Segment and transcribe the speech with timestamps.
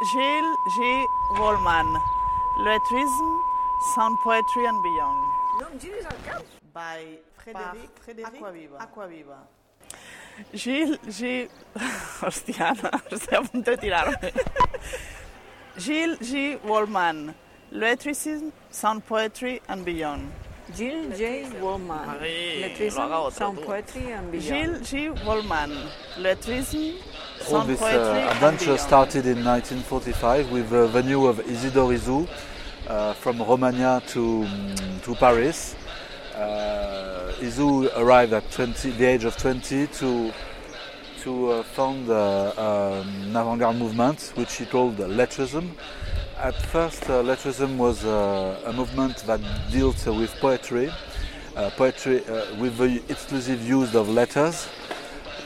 [0.00, 1.06] Gilles G.
[1.32, 2.00] Wallman,
[2.58, 3.42] Lettrism,
[3.96, 5.32] Sound Poetry and Beyond.
[6.72, 8.78] By Frédéric, Frédéric Aquaviva.
[8.78, 9.38] Aquaviva.
[10.54, 11.48] Gilles G.
[12.22, 14.32] Hostia, no, estoy a punto de tirarme.
[15.78, 16.58] Gilles G.
[16.64, 17.34] Wallman,
[17.72, 20.30] Lettrism, Sound Poetry and Beyond.
[20.76, 21.44] Jill J.
[21.44, 23.58] Haga otro Sound.
[23.62, 24.44] Poetry and Beyond.
[24.44, 25.08] Gilles G.
[25.24, 25.72] Wallman,
[26.18, 26.94] Lettrism,
[27.46, 32.28] All this uh, adventure started in 1945 with the venue of Isidore Isou
[32.86, 35.74] uh, from Romania to, mm, to Paris.
[36.34, 40.32] Uh, Isou arrived at 20, the age of 20 to,
[41.22, 45.70] to uh, found uh, um, an avant-garde movement which he called Lettrism.
[46.38, 49.40] At first, uh, Lettrism was a movement that
[49.72, 50.92] dealt with poetry,
[51.76, 52.22] poetry
[52.58, 54.68] with the exclusive use of letters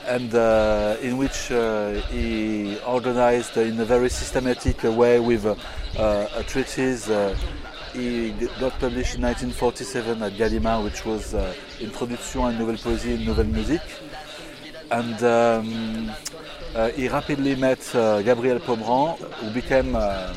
[0.06, 5.54] and uh, in which uh, he organized in a very systematic way with uh,
[5.98, 7.08] uh, a treatise.
[7.08, 7.36] Uh,
[7.92, 13.16] he got published in 1947 at Gallimard, which was uh, Introduction à une nouvelle poésie
[13.16, 13.80] une nouvelle musique.
[14.90, 16.10] And um,
[16.74, 20.34] uh, he rapidly met uh, Gabriel Pomerand, who became uh, uh,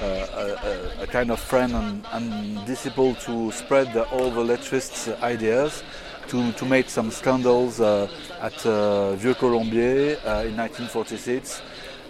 [0.00, 5.82] a, a, a kind of friend and, and disciple to spread all the lettrists' ideas,
[6.28, 8.08] to, to make some scandals uh,
[8.40, 11.62] at uh, Vieux Colombier uh, in 1946.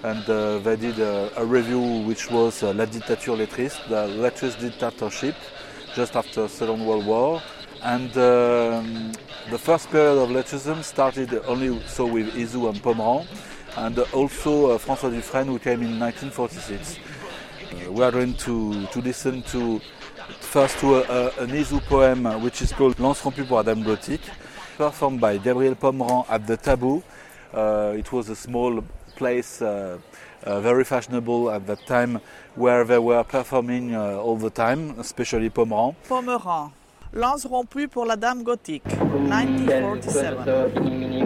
[0.02, 4.60] And uh, they did a, a review which was uh, La dictature lettriste, the lettrist
[4.60, 5.34] dictatorship,
[5.94, 7.42] just after Second World War.
[7.82, 9.12] And um,
[9.50, 13.26] the first period of lettrism started only so with Isou and Pomerand,
[13.76, 16.98] and also uh, François Dufrêne, who came in 1946.
[17.88, 19.80] Uh, we are going to, to listen to
[20.46, 23.62] first to a, a, an Izou poem uh, which is called Lance rompue pour la
[23.62, 24.30] Dame Gothique,
[24.78, 27.02] performed by Gabriel Pomeran at the Taboo.
[27.52, 28.82] Uh, it was a small
[29.16, 29.98] place, uh,
[30.44, 32.20] uh, very fashionable at that time,
[32.54, 35.94] where they were performing uh, all the time, especially Pomeran.
[36.08, 36.70] Pomeran.
[37.12, 41.16] Lance rompue pour la Dame Gothique, 1947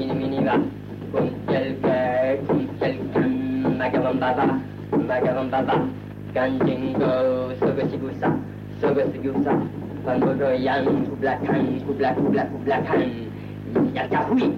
[0.00, 0.56] minimiba
[1.12, 1.96] kum kelka
[2.48, 3.22] kum kelka
[3.76, 4.46] magabambaba
[4.96, 5.76] magabambaba
[6.32, 7.12] kanjingo
[7.60, 8.28] sogosigusa
[8.80, 9.52] sogosigusa.
[10.00, 13.28] Pambogo yan kublakan kubla kubla kublakan.
[13.92, 14.48] Yaka hui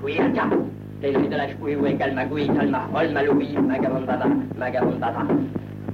[0.00, 0.48] hui yaka
[0.96, 4.24] Tele de la chouille, ouais, calmagouille, calma, ol maloui, magabambaba,
[4.56, 5.26] magabambaba.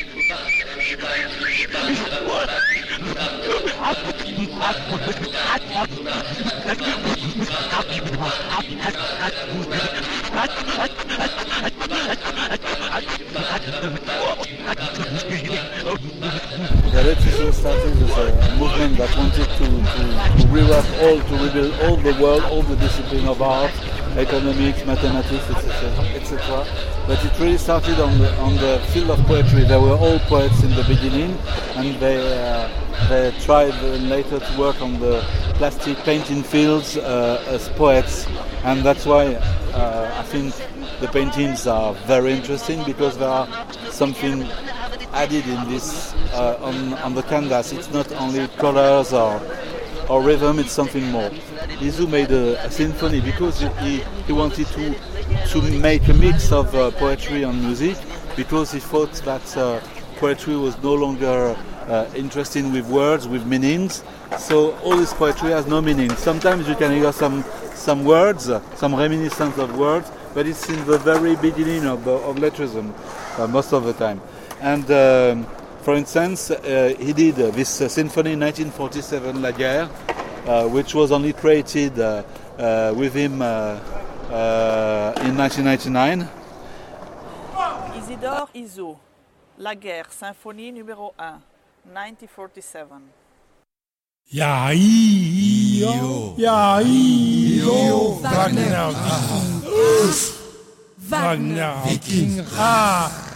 [16.91, 20.03] The electrician started as a movement that wanted to, to,
[20.41, 20.47] to
[21.01, 23.71] all, to rebuild all the world, all the discipline of art,
[24.17, 26.05] economics, mathematics, etc.
[26.15, 26.65] etc.
[27.07, 29.63] But it really started on the, on the field of poetry.
[29.63, 31.37] They were all poets in the beginning,
[31.75, 32.69] and they, uh,
[33.09, 35.21] they tried later to work on the
[35.55, 38.27] plastic painting fields uh, as poets.
[38.63, 39.35] And that's why
[39.73, 40.53] uh, I think
[40.99, 43.47] the paintings are very interesting because there are
[43.89, 44.43] something
[45.13, 47.71] added in this uh, on, on the canvas.
[47.71, 49.41] It's not only colors or,
[50.11, 51.29] or rhythm, it's something more.
[51.79, 54.93] Isou made a, a symphony because he, he wanted to,
[55.47, 57.95] to make a mix of uh, poetry and music
[58.35, 59.79] because he thought that uh,
[60.17, 61.55] poetry was no longer
[61.87, 64.03] uh, interesting with words, with meanings.
[64.37, 66.09] So all this poetry has no meaning.
[66.17, 70.85] Sometimes you can hear some, some words, uh, some reminiscence of words, but it's in
[70.87, 72.93] the very beginning of, of lettrism
[73.39, 74.21] uh, most of the time.
[74.59, 75.47] And um,
[75.81, 79.89] for instance, uh, he did uh, this uh, symphony in 1947, La Guerre,
[80.47, 82.23] uh, which was only created uh,
[82.57, 86.27] uh, with him uh, uh, in 1999.
[87.97, 88.97] Isidore Isou,
[89.57, 91.41] La Guerre, symphonie numéro 1,
[91.85, 93.01] 1947.
[94.33, 98.93] Ja, io, ja, io, Wagner,
[100.97, 103.30] Wagner, Wiking, ah,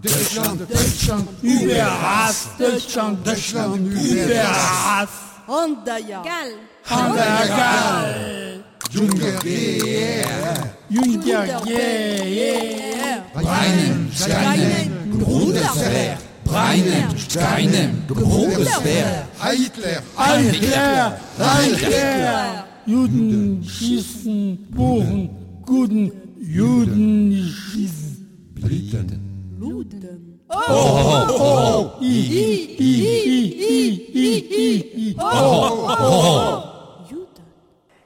[0.00, 5.08] Deutschland, Deutschland, Überhass, Deutschland, Deutschland, Überhass,
[5.48, 6.22] Andaya.
[6.22, 6.52] Gal.
[6.84, 20.02] Handagal, Junger, yeah, Junger, yeah, yeah, Breinen, Steinen, Grundeswehr, Breinen, Steinen, Grundeswehr, Hitler,
[20.38, 25.30] Hitler, Hitler, Juden schießen, Buchen,
[25.66, 28.54] guten Juden schießen.
[28.54, 29.27] Briten,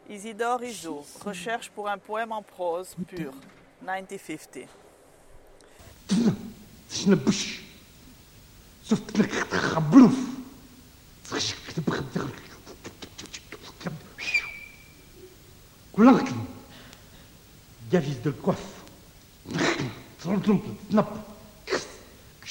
[0.08, 3.32] Isidore Iso, recherche pour un poème en prose pure,
[3.82, 4.68] 1950.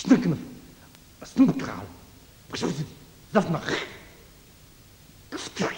[0.02, 0.32] שטנקן
[1.26, 1.86] סטנטראל
[2.52, 2.84] קשוז
[3.34, 3.70] דאס נח.
[5.30, 5.74] קפטראל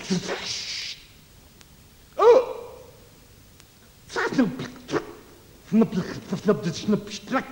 [2.17, 2.23] או
[4.09, 4.45] צאטנם
[5.69, 7.45] פנפל צפלב דז שנפ שטראק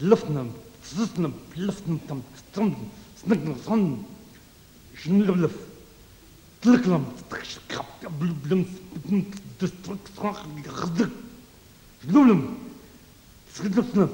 [0.00, 0.48] לופנם
[0.90, 2.18] זוטנם לופנם טם
[2.52, 2.68] טם
[3.18, 4.02] סטנקן סונ
[5.02, 5.52] שנלבלף
[6.60, 8.62] טלקלם טקש קאפט בלבלם
[9.60, 11.08] דסטרוק סרוח גרדק
[12.02, 12.54] שנולם
[13.54, 14.06] סטנקן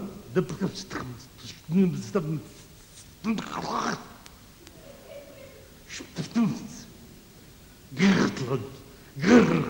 [7.97, 8.61] Gertlen,
[9.17, 9.65] Gertlen,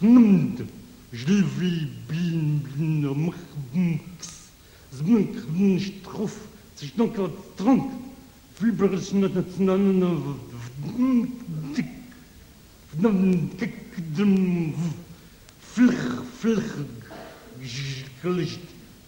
[0.00, 0.64] Nmd,
[1.12, 4.48] Jlvi, Bin, Bin, Mchbmks,
[4.96, 6.36] Zmk, Nshtrof,
[6.78, 7.92] Tshnokla, Trank,
[8.54, 10.02] Fibres, Natnan,
[10.80, 11.88] Vdik,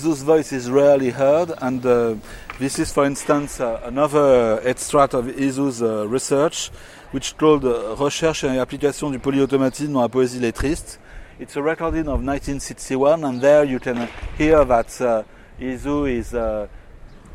[0.00, 2.14] Isou's voice is rarely heard, and uh,
[2.58, 6.70] this is, for instance, uh, another extract of Isou's uh, research,
[7.10, 10.98] which called uh, Recherche et application du polyautomatisme dans la poésie lettriste.
[11.38, 14.08] It's a recording of 1961, and there you can
[14.38, 15.22] hear that uh,
[15.60, 16.66] Isou is, uh,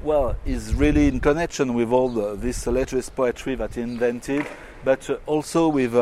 [0.03, 4.43] well, is really in connection with all the, this lettrist poetry that he invented,
[4.83, 5.93] but uh, also with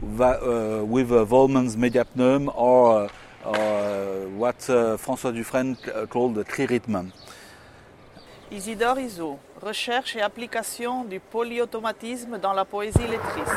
[0.00, 3.08] with Wolman's Megapneume or,
[3.46, 5.76] or uh, what uh, François Dufresne
[6.10, 7.12] called the trirhythm.
[8.50, 13.56] Isidore Isou, recherche et application du polyautomatisme dans la poésie lettriste.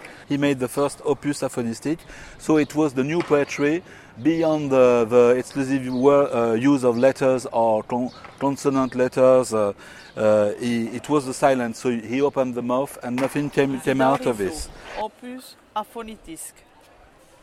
[0.31, 1.99] he made the first opus aphonistic.
[2.39, 3.83] So it was the new poetry
[4.23, 9.53] beyond the, the exclusive wor- uh, use of letters or con- consonant letters.
[9.53, 9.73] Uh,
[10.15, 11.79] uh, he, it was the silence.
[11.79, 14.69] So he opened the mouth and nothing came, came out of Isidore this.
[14.97, 16.59] Opus aphonistique.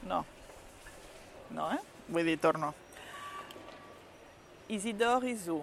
[0.09, 0.25] No.
[1.51, 1.81] No, hein?
[2.11, 2.73] Oui, editor, no.
[4.71, 5.63] Isidore Isou,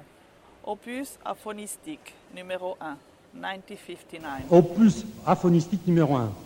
[0.64, 2.98] Opus aphonistique, numéro 1,
[3.34, 4.44] 1959.
[4.52, 6.46] Opus aphonistique numéro 1.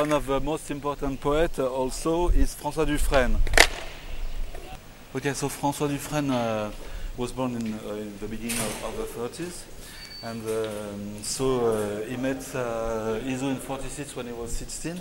[0.00, 3.36] One of the most important poets also is François Dufrêne.
[5.14, 6.70] Okay, so François Dufrêne uh,
[7.18, 9.64] was born in, uh, in the beginning of, of the 30s,
[10.22, 14.98] and um, so uh, he met uh, Isou in 46 when he was 16.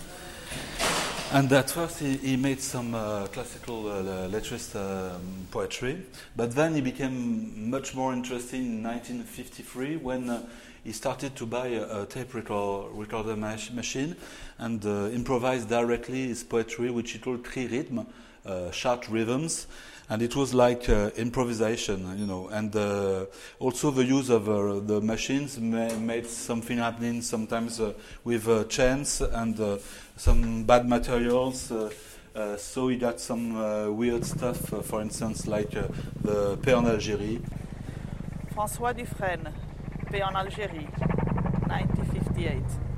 [1.31, 6.01] And at first he, he made some uh, classical uh, letrist um, poetry,
[6.35, 10.41] but then he became much more interested in 1953 when uh,
[10.83, 14.15] he started to buy a, a tape record, recorder mach- machine
[14.57, 18.05] and uh, improvised directly his poetry, which he called crirythme,
[18.45, 19.67] uh, short rhythms.
[20.11, 23.25] And it was like uh, improvisation, you know, and uh,
[23.59, 27.93] also the use of uh, the machines ma- made something happening sometimes uh,
[28.23, 29.79] with chance and
[30.17, 31.71] some bad materials.
[32.35, 35.71] Uh, so he got some uh, weird stuff, uh, for instance, like
[36.21, 37.41] the Paix en Algérie.
[38.55, 39.51] François Dufrêne,
[40.11, 40.87] Paix en Algérie,
[41.67, 42.88] 1958.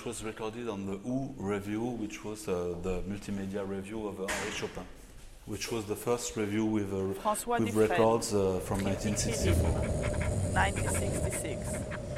[0.00, 4.28] Which was recorded on the OU review, which was uh, the multimedia review of uh,
[4.28, 4.84] Henri Chopin,
[5.44, 7.12] which was the first review with, uh,
[7.58, 9.70] with records uh, from Triptyque 1964.
[10.54, 12.09] 1966.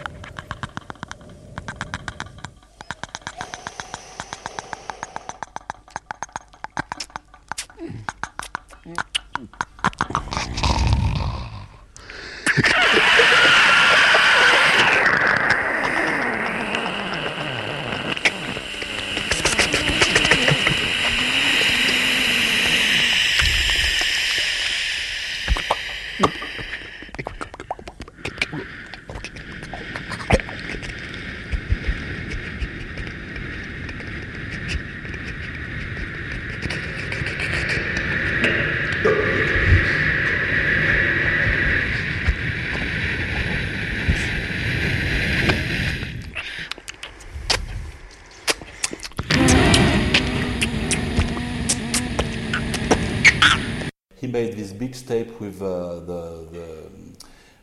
[54.82, 56.46] Made this big tape with uh, the,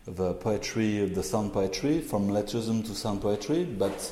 [0.05, 4.11] the, the poetry, the sound poetry, from letterism to sound poetry, but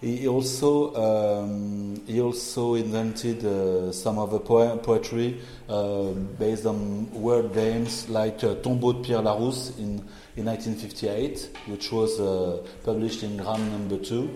[0.00, 7.10] he also um, he also invented uh, some of the poe- poetry uh, based on
[7.12, 10.00] word games like uh, Tombeau de Pierre Larousse in,
[10.36, 14.28] in 1958, which was uh, published in Gram number two.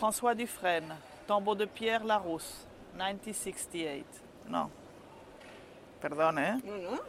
[0.00, 0.94] François Dufresne,
[1.26, 2.66] Tombeau de Pierre Larousse,
[2.96, 4.04] 1968.
[4.48, 4.70] No.
[6.00, 6.60] Perdón, ¿eh?
[6.64, 7.00] No, no.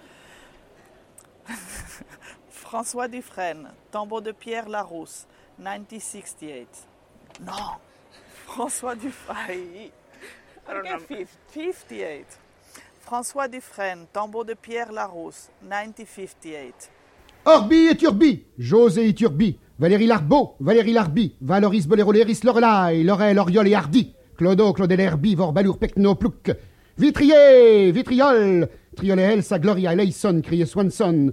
[2.50, 5.28] François Dufresne, Tombeau de Pierre Larousse,
[5.60, 6.68] 1968.
[7.46, 7.52] No.
[8.46, 9.92] François Dufresne.
[10.68, 11.26] I don't know.
[11.54, 12.26] 58.
[13.02, 16.92] François Dufresne, Tombeau de Pierre Larousse, 1958.
[17.46, 23.68] Orbi et Turbi, José et Turbi, Valérie Larbeau, Valérie Larbi, Valoris Boléroléris Lorelai, Laurel, Oriol
[23.68, 26.56] et Hardy, Clodo, Claudel Herbi, Vorbalour, Pecno, Plouc,
[26.98, 31.32] Vitrier, Vitriol, Triolet, Elsa, Gloria, Leison, crié Swanson,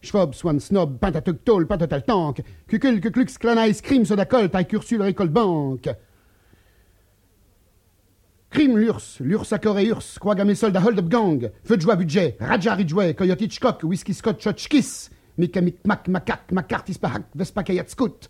[0.00, 5.88] Schwab, Swan, Snob, Pentatuc, Tol, Pentatal Tank, Cucul, Cuclux, Clanai, Scrim, Sodacol, Récolte, Banque.
[8.50, 12.74] Crime, l'URSS, l'URSS à Corée, URSS, Quagame Soldat, Hold Up Gang, Feu joie, Budget, Raja,
[12.74, 18.28] Ridgeway, Coyote Hitchcock, Whisky Scott, Chotchkiss, Mikamik, Mac, Macaque, Macartis, Pahak, Vespa, Scout,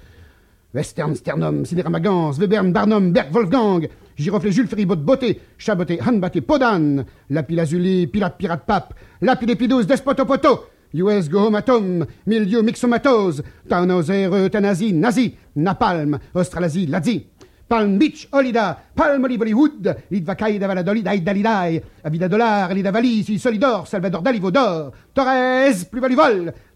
[0.74, 7.54] Western, Sternum, Sidéramagans, Webern, Barnum, Berg, Wolfgang, Girofle, Jules, Ferribot, Beauté, Chaboté, Hanbaté, Podan, Lapis
[7.54, 15.36] Lazuli, Pirate, Pirate, Pape, Lapidépidous, Despotopoto, US Go Home Atom, Milieu Mixomatose, Townoser, Euthanasie, Nazi,
[15.54, 17.26] Napalm, Australasie, Lazi,
[17.68, 24.22] Palm Beach, Holida, Palm Olive Hollywood, Lidvakai, Davaladoli, Daidalidai, Avida Dollar, Lida Valisi, Solidor, Salvador
[24.22, 26.00] Dali, Vaudor, Torres, Plus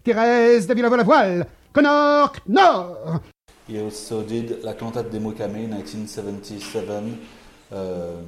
[0.01, 3.21] Thérèse, Davila Vola Voile, Connor, Nord.
[3.67, 7.17] He also did La Cantate des mots camés in 1977,
[7.71, 8.25] um,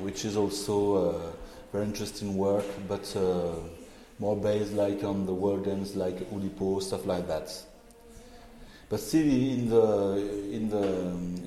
[0.00, 1.32] which is also a
[1.72, 3.52] very interesting work, but uh,
[4.18, 7.50] more based like on the world dance like Oulipo, stuff like that.
[8.90, 10.16] But still, in the
[10.52, 10.86] in the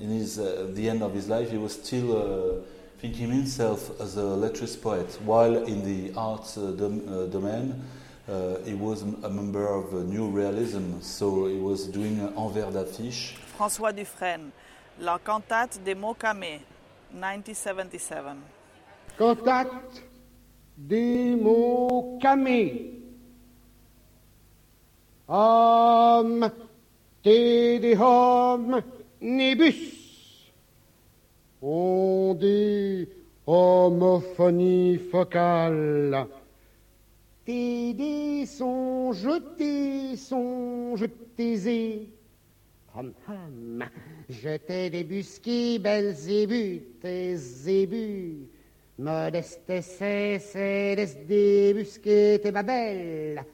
[0.02, 2.60] in his uh, the end of his life, he was still uh,
[2.98, 7.80] thinking himself as a letters poet, while in the art uh, dom- uh, domain.
[8.28, 12.72] Uh, he was a member of uh, New Realism, so he was doing uh, envers
[12.72, 13.34] d'affiche.
[13.56, 14.50] François Dufresne,
[15.00, 16.60] La Cantate des mots camés,
[17.12, 18.36] 1977.
[19.18, 20.02] Cantate
[20.76, 22.92] des mots camés.
[25.28, 26.50] Homme,
[27.22, 28.82] te des hommes,
[29.20, 30.52] nébus.
[31.62, 33.08] On dit
[33.46, 36.26] homophonie focale.
[37.50, 42.14] Tes dés sont jetés, sont jetés.
[42.94, 43.84] Hum hum,
[44.28, 48.46] je t'ai débusqué, belles zébus, tes zébus.
[48.98, 53.44] Modeste cesse de débusquer tes babelles.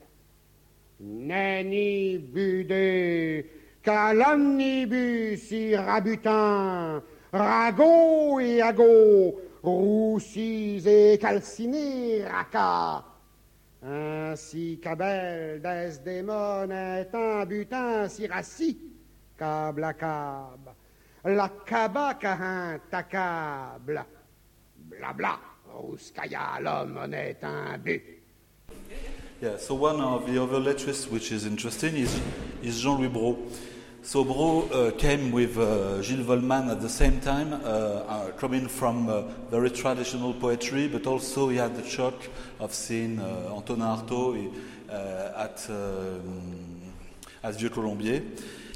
[1.00, 3.50] Nani budé,
[3.82, 13.15] calomnibus y rabutin, ragot et agot, roussis et calcinés, raca.
[13.88, 18.78] Ainsi qu'Abel Desdémone est un butin si rassis,
[19.38, 20.74] câble à câble.
[21.24, 24.04] La cabacahin t'accable.
[24.76, 25.38] Blabla,
[25.72, 28.02] Rouskaya, l'homme est un but.
[29.40, 32.20] Yeah, so one of the other letters which is interesting is,
[32.62, 33.38] is Jean-Louis Brault.
[34.06, 38.68] So Brau uh, came with uh, Gil Wolman at the same time, uh, uh, coming
[38.68, 42.14] from uh, very traditional poetry, but also he had the shock
[42.60, 44.54] of seeing uh, Antonin Artaud
[44.88, 46.82] at, um,
[47.42, 48.22] at Vieux Colombier.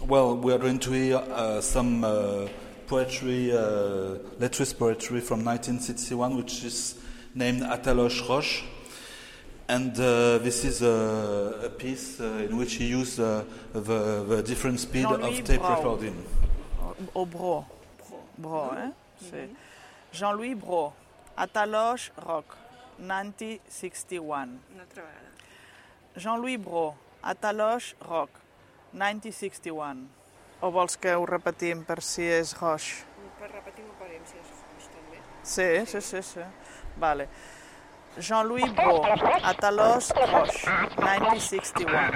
[0.05, 2.05] Well, we are going to hear some
[2.89, 6.97] poetry, uh, letters poetry from 1961, which is
[7.37, 8.65] named Ataloche Roche.
[9.71, 14.43] And uh, this is a, a piece uh, in which he used uh, the, the
[14.43, 15.79] different speed Jean-Louis of tape Brault.
[15.79, 16.17] recording.
[17.15, 17.67] Au Bro.
[18.37, 18.93] Bro, hein?
[19.21, 19.49] C'est
[20.13, 20.93] Jean-Louis Bro,
[21.37, 22.57] Ataloche Rock,
[22.99, 24.59] 1961.
[26.17, 28.31] Jean-Louis Bro, Ataloche Rock,
[28.93, 30.09] 1961.
[30.63, 33.07] O vols que ho repetim per si és Roche?
[33.39, 35.23] Per repetir-ho parem, si és Foix, també.
[35.45, 36.45] Sí, sí, sí, sí.
[36.99, 37.29] Vale.
[38.19, 39.03] Jean-Louis Bro,
[39.43, 40.67] Atalos Roche,
[40.99, 42.11] 1961.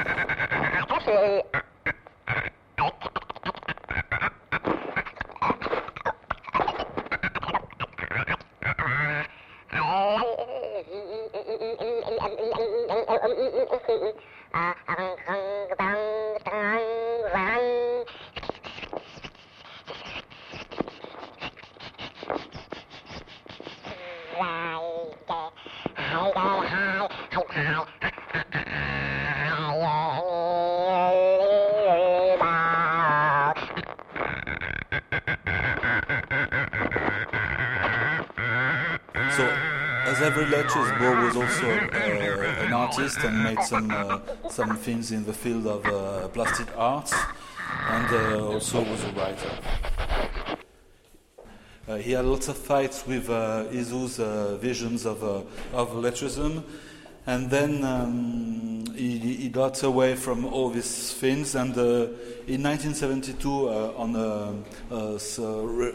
[42.96, 47.12] Artist and made some uh, some things in the field of uh, plastic arts,
[47.88, 49.50] and uh, also was a writer.
[51.88, 56.62] Uh, he had lots of fights with uh, Isou's uh, visions of of lettrism,
[57.26, 61.76] and then um, he he, got away from all these things, and
[62.46, 64.54] in 1972, uh, on a,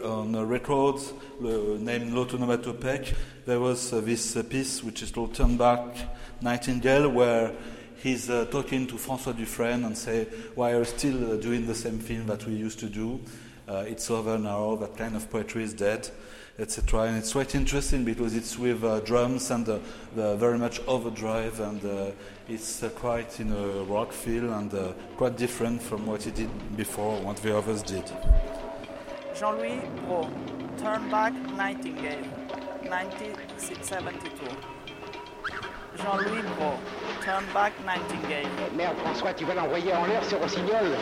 [0.06, 1.00] on a record
[1.40, 3.14] named L'Autonomatopée,
[3.46, 5.96] there was this piece which is called Turn Back
[6.40, 7.52] Nightingale, where
[8.02, 11.74] he's uh, talking to François Dufrêne and say, "Why are you still uh, doing the
[11.74, 13.20] same thing that we used to do?
[13.68, 14.76] Uh, it's over now.
[14.76, 16.10] That kind of poetry is dead."
[16.60, 17.04] etc.
[17.04, 19.78] And it's quite interesting because it's with uh, drums and uh,
[20.36, 22.10] very much overdrive, and uh,
[22.48, 24.72] it's uh, quite in a rock feel and
[25.16, 28.04] quite different from what he did before, what the others did.
[29.34, 30.28] Jean-Louis Brau,
[30.78, 32.24] Turn Back Nightingale,
[32.84, 34.69] 1972.
[36.02, 36.78] Jean-Louis Brault,
[37.22, 38.48] Turn Back Nightingale.
[38.76, 40.96] Merde, François, tu vas l'envoyer en l'air, ce rossignol.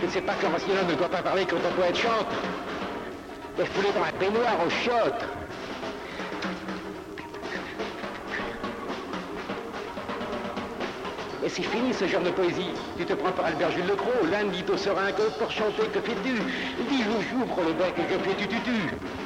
[0.00, 2.26] Tu ne sais pas qu'un rossignol ne doit pas parler quand un poète chante.
[3.56, 5.14] Dois-je pouler dans la baignoire au shot
[11.42, 12.70] Mais c'est fini ce genre de poésie.
[12.96, 16.00] Tu te prends par Albert Jules Lecros, l'âne dit au serein que pour chanter, que
[16.00, 16.34] fais-tu
[16.88, 19.21] Dis joujou, prends le bec et que fais-tu tu tu Tu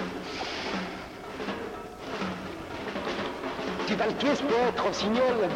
[4.12, 5.48] tuer ce poète, rossignol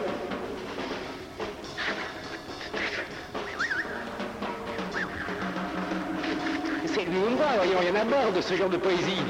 [6.87, 9.23] C'est lui ou moi, voyons, il y en a marre de ce genre de poésie.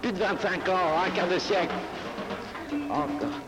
[0.00, 1.74] Plus de 25 ans, un quart de siècle.
[2.90, 3.43] Encore.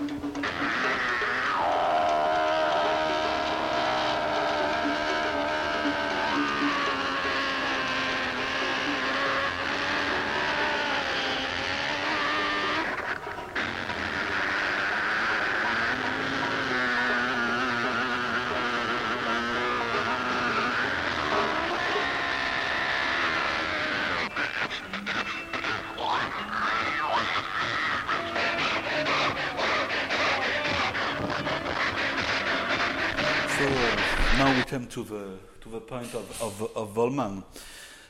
[35.96, 37.42] Point of of, of Wolman.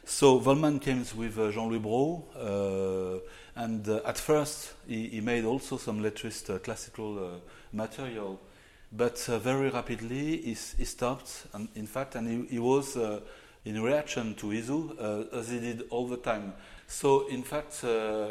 [0.05, 3.21] So Wolman came with uh, Jean-Louis Brau, uh,
[3.55, 7.41] and uh, at first he, he made also some letrist uh, classical
[7.73, 8.41] material,
[8.91, 11.47] but very rapidly he, he stopped.
[11.53, 12.97] And in fact, and he, he was
[13.65, 16.55] in reaction to Isou, as he did all the time.
[16.89, 17.85] So in fact,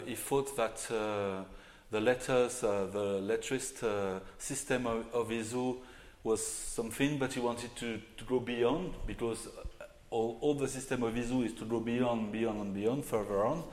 [0.05, 1.45] he thought that.
[1.91, 5.77] The letters, the letrist uh, system of, of Isou
[6.25, 11.03] was something, but he wanted to, to go beyond because uh, all, all the system
[11.03, 13.63] of Isou is to go beyond, beyond, and beyond, further on.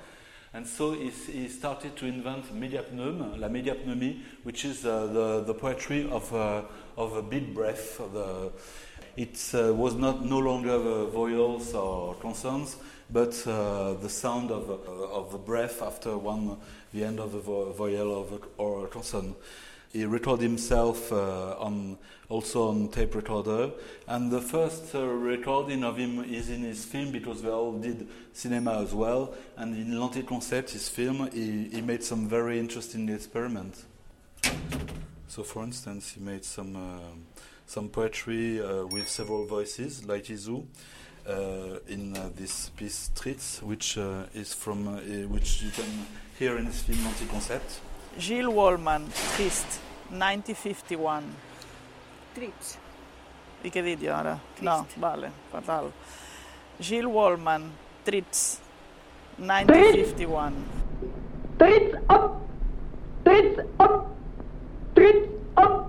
[0.54, 5.54] And so he, he started to invent megapneume, la mégapneumie, which is uh, the, the
[5.54, 6.62] poetry of, uh,
[6.98, 7.96] of a big breath.
[7.96, 8.52] The,
[9.16, 12.76] it uh, was not no longer the vowels or consonants,
[13.10, 14.74] but uh, the sound of, uh,
[15.08, 16.58] of the breath after one,
[16.92, 19.36] the end of the vo- vowel or a consonant.
[19.92, 21.98] He recorded himself uh, on
[22.30, 23.72] also on tape recorder,
[24.08, 28.08] and the first uh, recording of him is in his film because they all did
[28.32, 29.34] cinema as well.
[29.58, 33.84] And in L'Anticoncept, his film, he, he made some very interesting experiments.
[35.28, 37.26] So, for instance, he made some um
[37.66, 40.64] some poetry uh, with several voices, like Isou,
[41.26, 46.06] uh, in uh, this piece Streets, which uh, is from uh, which you can
[46.38, 47.80] hear in his film Anti-Concept.
[48.18, 51.22] Gil Wolman, Trist, 1951.
[52.34, 52.78] Trips.
[53.62, 54.38] Vi che vedi ora?
[54.54, 54.62] Trist.
[54.62, 55.90] No, vale, fatal.
[56.76, 57.70] Gil Wolman,
[58.02, 58.60] Trips,
[59.36, 60.52] 1951.
[61.56, 62.40] Trips op!
[63.22, 64.06] Trips op!
[64.92, 65.86] Trips op!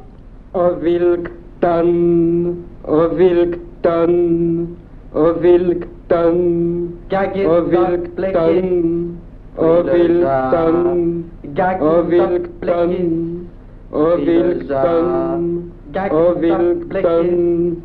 [0.53, 4.77] O Wilkton, o Wilkton,
[5.11, 9.19] o Wilkton, o Wilkton,
[9.57, 11.32] o Wilkton.
[11.59, 13.49] och vilken,
[13.91, 15.71] och vilken,
[16.11, 17.81] och vilken, och vilken,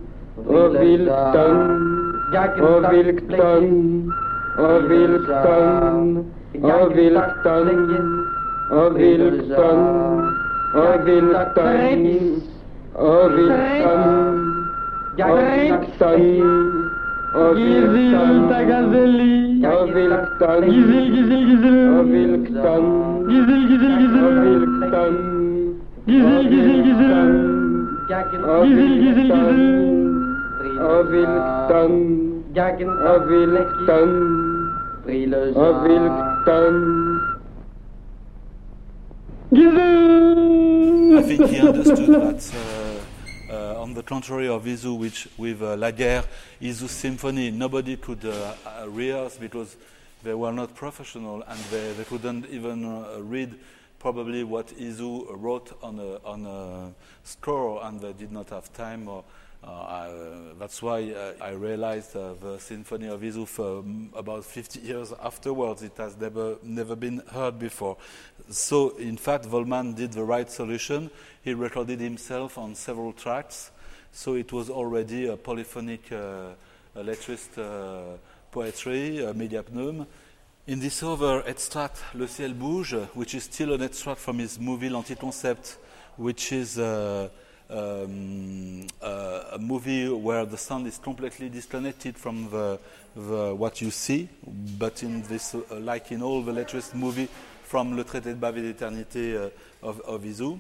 [0.47, 1.63] och vilken,
[4.57, 5.55] och vilken, och vilken,
[6.63, 7.35] och vilken,
[8.71, 9.89] och vilken,
[10.75, 11.93] och vilken,
[15.25, 16.88] och vilken,
[17.35, 22.85] Gizilta gazeli Avilktan Gizil gizil gizil Avilktan
[23.29, 25.15] Gizil gizil gizil Avilktan
[26.09, 27.29] Gizil gizil gizil
[28.65, 29.61] Gizil gizil gizil
[30.81, 31.93] Avilktan
[33.13, 34.11] Avilktan
[35.67, 36.75] Avilktan
[39.53, 40.09] Gizil
[41.19, 42.78] I think he understood that uh,
[43.89, 46.23] on the contrary of Isou, which with uh, La Guerre,
[46.61, 49.77] Isou's symphony, nobody could uh, uh, rehearse because
[50.23, 53.55] they were not professional and they, they couldn't even uh, read
[53.99, 56.93] probably what Isou wrote on a, on a
[57.25, 59.09] score and they did not have time.
[59.09, 59.25] Or,
[59.65, 60.11] uh, I,
[60.59, 65.83] that's why I realized uh, the Symphony of Isou for um, about 50 years afterwards.
[65.83, 67.97] It has never, never been heard before.
[68.51, 71.11] So, in fact, Wolman did the right solution.
[71.43, 73.71] He recorded himself on several tracks,
[74.13, 76.53] so it was already a polyphonic uh,
[76.97, 78.17] letrist uh,
[78.51, 80.07] poetry, a megapneume.
[80.67, 84.91] In this other extract, Le ciel bouge, which is still an extract from his movie
[84.91, 85.79] L'Anticoncept,
[86.17, 87.29] which is uh,
[87.71, 92.79] um, uh, a movie where the sound is completely disconnected from the,
[93.15, 94.29] the what you see,
[94.79, 97.29] but in this, uh, like in all the latest movie
[97.65, 99.51] from Le Traité de Bave d'Éternité uh,
[99.83, 100.59] of, of Isou.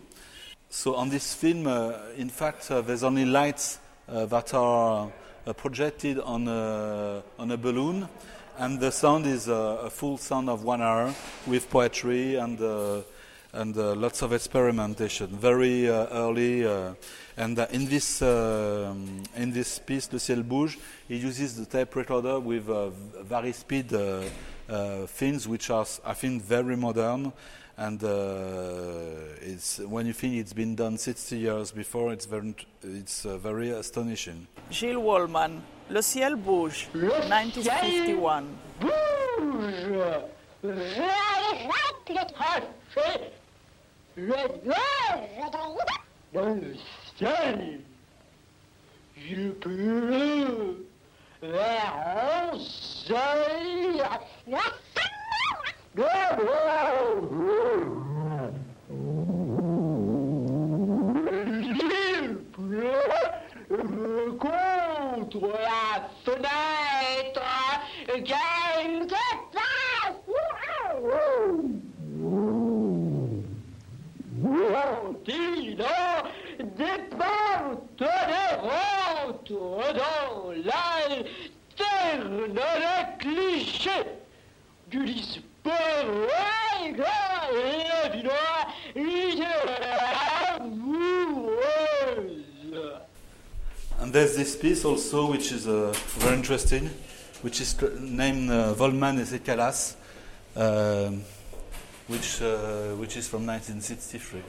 [0.70, 5.10] So on this film, uh, in fact, uh, there's only lights uh, that are
[5.56, 8.06] projected on a, on a balloon,
[8.58, 11.14] and the sound is a full sound of one hour
[11.46, 12.60] with poetry and
[13.54, 16.66] and uh, lots of experimentation, very uh, early.
[16.66, 16.92] Uh,
[17.38, 20.78] and in this um, in this piece, Le Ciel Bouge,
[21.08, 22.68] he uses the tape recorder with
[23.22, 23.90] very speed
[25.06, 27.32] things, which are I think very modern.
[27.78, 28.10] And uh,
[29.40, 33.70] it's when you think it's been done 60 years before, it's very it's uh, very
[33.70, 34.48] astonishing.
[34.68, 38.46] Gil Wolman, Le Ciel Bouge, 1951.
[38.80, 38.90] Bouge.
[40.64, 40.74] le
[46.34, 46.74] dans le
[47.16, 47.80] ciel.
[49.16, 50.74] Je pleure
[51.40, 52.54] vers
[64.38, 67.42] Contre la fenêtre,
[68.06, 70.14] quelque part.
[74.40, 75.96] Ventilo
[76.58, 78.06] des portes de
[78.60, 79.58] rentre
[79.94, 83.98] dans l'alterne le cliché
[84.88, 85.47] du Lisbon.
[94.00, 96.90] And there's this piece also which is uh, very interesting,
[97.42, 99.96] which is named uh, Wolman Calas.
[100.56, 101.10] Uh,
[102.08, 104.42] which, uh, which is from 1963.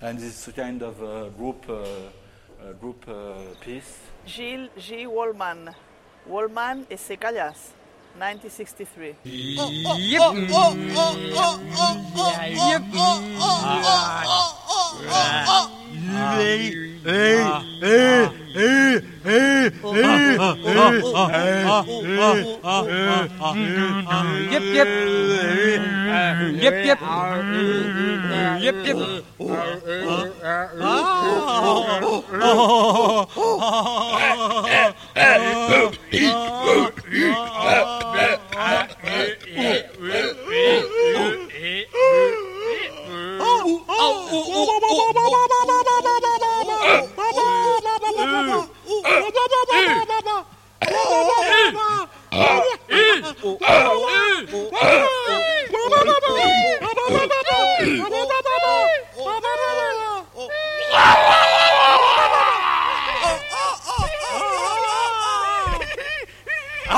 [0.00, 3.98] And it's a kind of a group, uh, group uh, piece.
[4.26, 5.06] Gil J.
[5.06, 5.74] Wolman,
[6.26, 7.16] Wolman et ses
[8.18, 9.14] 1963.
[26.62, 26.98] Yep, yep.
[28.58, 28.96] Yep, yep.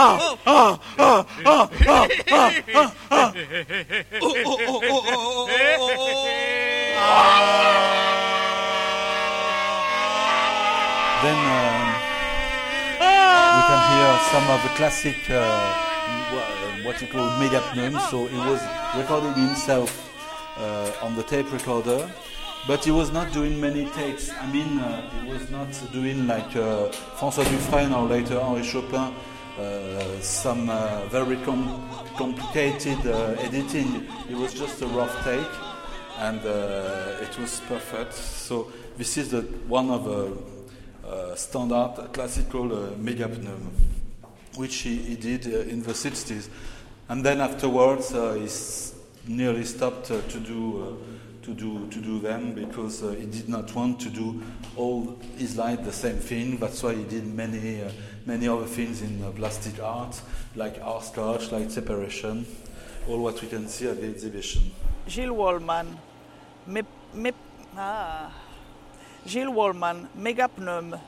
[0.00, 0.27] Ah!
[11.20, 11.88] Then um,
[13.56, 15.72] we can hear some of the classic, uh,
[16.84, 17.98] what you call megapneume.
[18.10, 18.60] So he was
[18.96, 19.90] recording himself
[20.58, 22.08] uh, on the tape recorder,
[22.66, 24.30] but he was not doing many takes.
[24.30, 26.88] I mean, uh, he was not doing like uh,
[27.18, 29.12] François Dufrêne or later Henri Chopin,
[30.20, 32.98] some uh, very com complicated
[33.40, 34.06] editing.
[34.30, 35.54] It was just a rough take,
[36.18, 36.40] and
[37.22, 38.14] it was perfect.
[38.14, 40.58] So this is the one of the
[41.08, 43.70] uh, standard classical uh, megapneume,
[44.56, 46.48] which he, he did uh, in the 60s.
[47.08, 50.98] And then afterwards, he nearly stopped to do
[51.42, 54.42] to do to do them because uh, he did not want to do
[54.76, 56.58] all his life the same thing.
[56.58, 57.90] That's why he did many uh,
[58.28, 60.20] many other things in uh, plastic art,
[60.54, 62.46] like hopscotch, like separation,
[63.08, 64.70] all what we can see at the exhibition.
[65.08, 65.96] Gil Wolman,
[66.66, 66.82] me,
[67.14, 67.32] me,
[67.76, 68.30] ah.
[69.26, 71.00] Gil Wolman, Megapneume.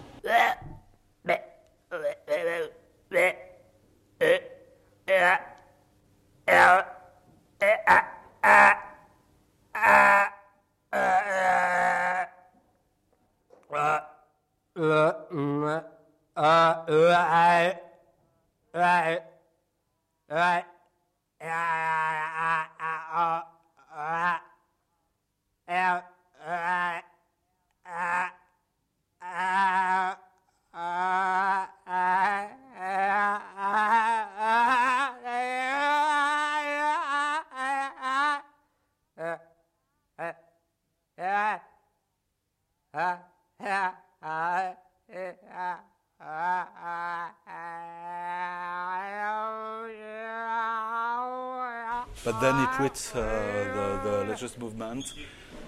[52.81, 55.13] Quit uh, the, the lettrist movement,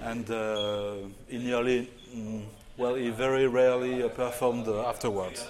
[0.01, 0.95] and uh,
[1.29, 2.43] he nearly, mm,
[2.79, 5.47] well, he very rarely uh, performed uh, afterwards.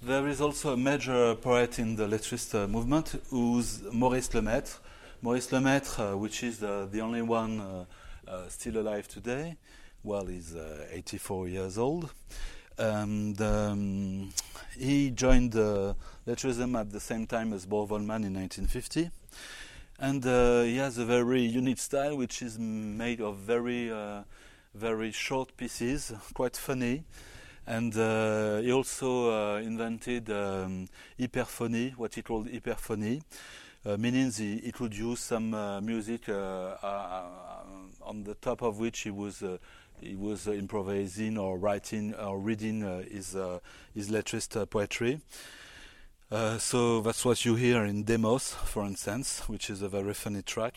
[0.00, 4.78] There is also a major poet in the lettrist uh, movement who's Maurice Lemaitre.
[5.20, 7.84] Maurice Lemaitre, uh, which is the, the only one uh,
[8.26, 9.58] uh, still alive today,
[10.02, 12.10] well, he's uh, 84 years old.
[12.78, 14.30] And um,
[14.78, 15.94] he joined uh,
[16.26, 19.10] lettrism at the same time as Boer Wolman in 1950.
[19.98, 24.22] And uh, he has a very unique style, which is made of very, uh,
[24.74, 27.04] very short pieces, quite funny.
[27.66, 33.22] And uh, he also uh, invented um, hyperphony, what he called hyperphony,
[33.84, 35.50] uh, meaning he, he could use some
[35.84, 36.28] music
[38.10, 39.56] on the top of which he was uh,
[40.00, 43.60] he was uh, improvising or writing or reading uh, his uh,
[43.94, 45.20] his lettrist uh, poetry.
[46.30, 50.42] Uh, so that's what you hear in Demos, for instance, which is a very funny
[50.42, 50.74] track.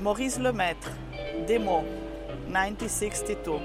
[0.00, 0.90] Maurice Lemaitre,
[1.46, 1.82] Demo,
[2.48, 3.60] 1962.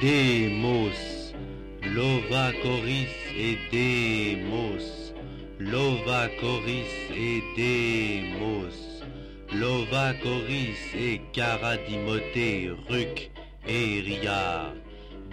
[0.00, 1.15] Demos,
[1.96, 5.14] Lova Coris et Demos,
[5.58, 9.02] Lova Coris et Demos,
[9.54, 13.30] Lova Coris et Caradimoté, Ruc
[13.66, 14.74] et Ria,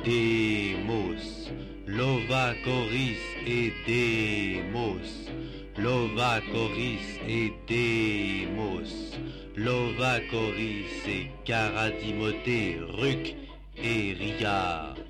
[0.06, 1.52] Demos,
[1.86, 5.30] Lova Coris et Demos,
[5.78, 9.19] Lova Coris et Demos,
[9.58, 13.36] Lova Coris et Caradimoté, Ruc
[13.76, 15.02] et Ria.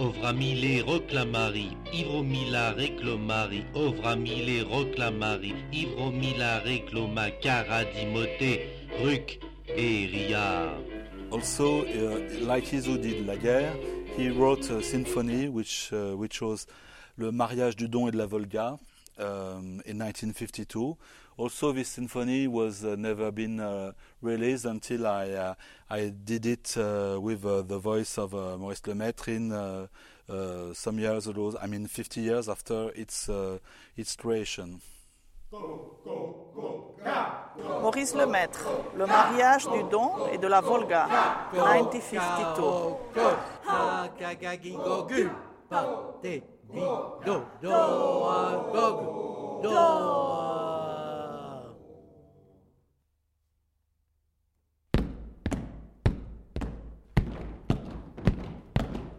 [0.00, 8.62] Ovramile reclamari, Ivromila reclomari, Ovramile reclamari, Ivromila recloma, Caradimoté,
[9.04, 10.72] Ruc et Ria.
[11.30, 13.74] Also, uh, like Izu did La Guerre,
[14.16, 16.66] he wrote a symphony which, uh, which was
[17.18, 18.78] Le mariage du Don et de la Volga
[19.18, 20.96] um, in 1952.
[21.40, 25.54] Also, this symphony was uh, never been uh, released until I, uh,
[25.88, 29.86] I did it uh, with uh, the voice of uh, Maurice Lemaitre in uh,
[30.28, 33.56] uh, some years ago, I mean 50 years after its, uh,
[33.96, 34.82] its creation.
[37.80, 41.08] Maurice Lemaitre, Le mariage du Don et de la Volga,
[41.54, 42.96] 1952.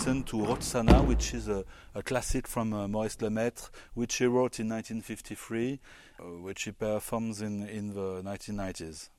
[0.00, 1.62] listen to Roxana, which is a,
[1.94, 5.78] a classic from uh, Maurice Lemaitre, which he wrote in 1953,
[6.18, 9.10] uh, which he performs in, in the 1990s.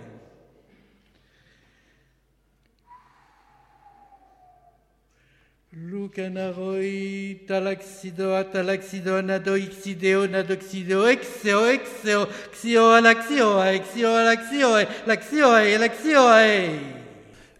[5.78, 14.70] Lucanaroi, talaxido, atalaxido, nado, ixideo, nadoxido, exeo, exeo, xio, alaxio, exio, alaxio,
[15.06, 16.22] laxio, laxio.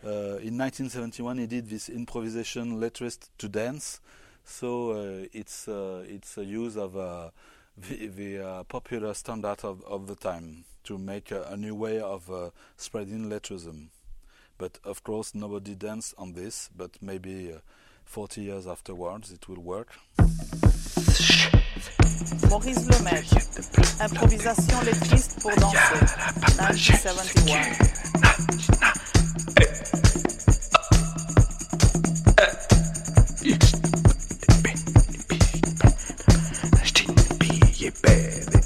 [0.02, 4.00] Uh, in 1971, he did this improvisation "Letters to Dance."
[4.46, 7.32] So uh, it's uh, it's a use of uh,
[7.78, 12.30] the, the popular standard of, of the time to make a, new way of
[12.78, 13.90] spreading lettrism.
[14.58, 16.70] But of course, nobody danced on this.
[16.76, 17.60] But maybe uh,
[18.06, 19.90] 40 years afterwards, it will work.
[22.50, 23.36] Maurice Lemaître.
[24.02, 26.00] Improvisation lettriste pour danser.
[26.60, 29.25] 1971.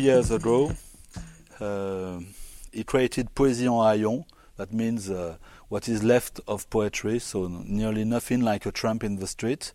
[0.00, 0.72] three years ago,
[1.60, 2.20] uh,
[2.72, 4.24] he created Poésie en Haillons.
[4.56, 5.36] That means uh,
[5.68, 9.74] what is left of poetry, so nearly nothing like a tramp in the street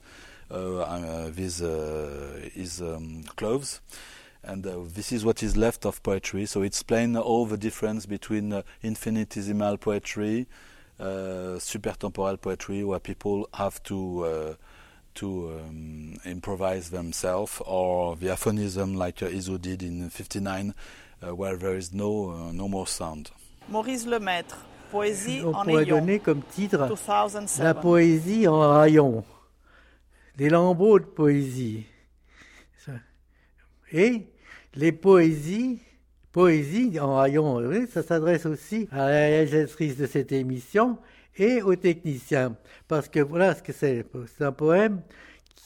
[0.50, 3.82] uh, uh, with uh, his um, clothes.
[4.44, 6.48] And uh, this is what is left of poetry.
[6.48, 10.48] So it's plain all the difference between infinitesimal poetry,
[11.00, 14.58] supertemporal poetry, where people have to
[15.16, 20.74] to um, improvise themselves, or the aphonism like uh, Iso did in '59,
[21.22, 23.32] uh, where there is no uh, no more sound.
[23.70, 24.58] Maurice Lemaître.
[24.92, 26.00] Poésie On en pourrait ayons.
[26.00, 27.64] donner comme titre 2007.
[27.64, 29.26] La poésie en rayon.
[30.38, 31.86] Des lambeaux de poésie.
[33.92, 34.28] Et
[34.76, 35.80] les poésies,
[36.32, 40.98] poésie en rayon, oui, ça s'adresse aussi à la réalisatrice de cette émission
[41.38, 42.56] et aux techniciens.
[42.88, 44.06] Parce que voilà ce que c'est.
[44.38, 45.02] C'est un poème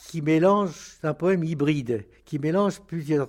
[0.08, 3.28] qui mélange, c'est un poème hybride, qui mélange plusieurs,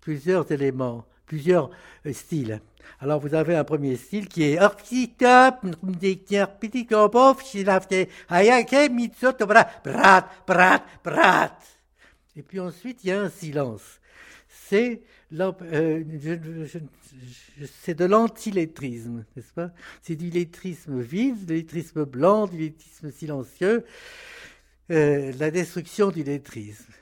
[0.00, 1.70] plusieurs éléments, plusieurs
[2.06, 2.60] euh, styles.
[3.00, 4.58] Alors vous avez un premier style qui est.
[12.34, 14.00] Et puis ensuite il y a un silence.
[14.48, 15.02] C'est
[15.40, 16.04] euh,
[17.82, 19.70] c'est de l'antilettrisme, n'est-ce pas?
[20.02, 23.84] C'est du lettrisme vide, du lettrisme blanc, du lettrisme silencieux,
[24.90, 26.92] euh, la destruction du lettrisme.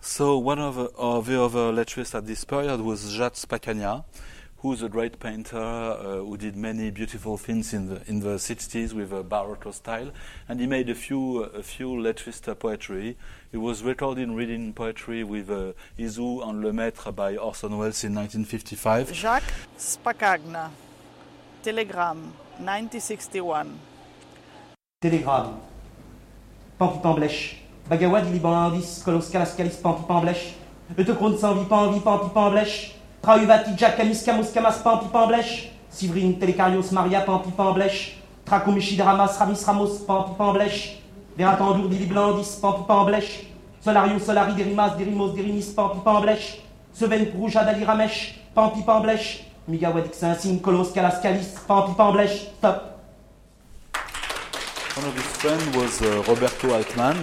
[0.00, 4.04] So one of, the- of the other lettrists at this period was Jacques Spacagna,
[4.58, 8.92] who's a great painter uh, who did many beautiful things in the in the 60s
[8.92, 10.10] with a Baroque style,
[10.48, 13.16] and he made a few a few lettrist uh, poetry.
[13.52, 18.14] He was recording reading poetry with uh, Isou and Le Maître by Orson Welles in
[18.14, 19.14] 1955.
[19.14, 20.70] Jacques Spacagna.
[21.62, 22.16] Telegram.
[22.58, 23.66] 1961.
[25.00, 25.60] Télégramme.
[26.78, 27.62] Pampipamblèche.
[27.88, 30.54] Bagawad, Liban Indis, Kolos Kalascalis, Pampipamblèche.
[30.98, 32.97] Eutocrone sans vie, Pamvi, Pampipamblèche.
[33.22, 35.72] Trauvati, Jackamis, Camus, Camas, Pampipamblèche.
[35.90, 38.18] Sivrine, Telecarios, Maria, Pampipamblèche.
[38.44, 41.02] Tracomichid, Ramas, Ramis, Ramos, Pampipamblèche.
[41.36, 43.46] Veratandour, Diliblandis, Pampipamblèche.
[43.80, 46.60] Solario, Solari, Derimas, Derimos, Derimis, Pampipamblèche.
[46.92, 49.44] Seven, Prouja, Dali, Ramesh, Pampipamblèche.
[49.68, 52.48] Migawadik, Saint-Signe, Kolos Kalascalis, Pampipamblèche.
[52.58, 52.94] Stop.
[54.96, 57.16] One of his friends was uh, Roberto Altman,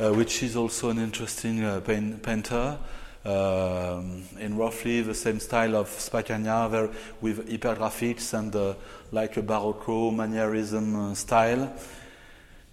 [0.00, 2.78] uh, which is also an interesting uh, pain- painter.
[3.26, 8.74] Um, in roughly the same style of Spacagna, there with hypergraphics and uh,
[9.10, 11.72] like a Barocco manierism uh, style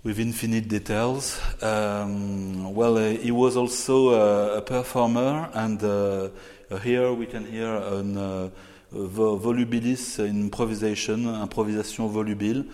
[0.04, 1.42] with infinite details.
[1.64, 6.30] Um, well, uh, he was also uh, a performer, and uh,
[6.84, 8.50] here we can hear an uh,
[8.92, 12.66] vo- volubilis improvisation, improvisation volubile.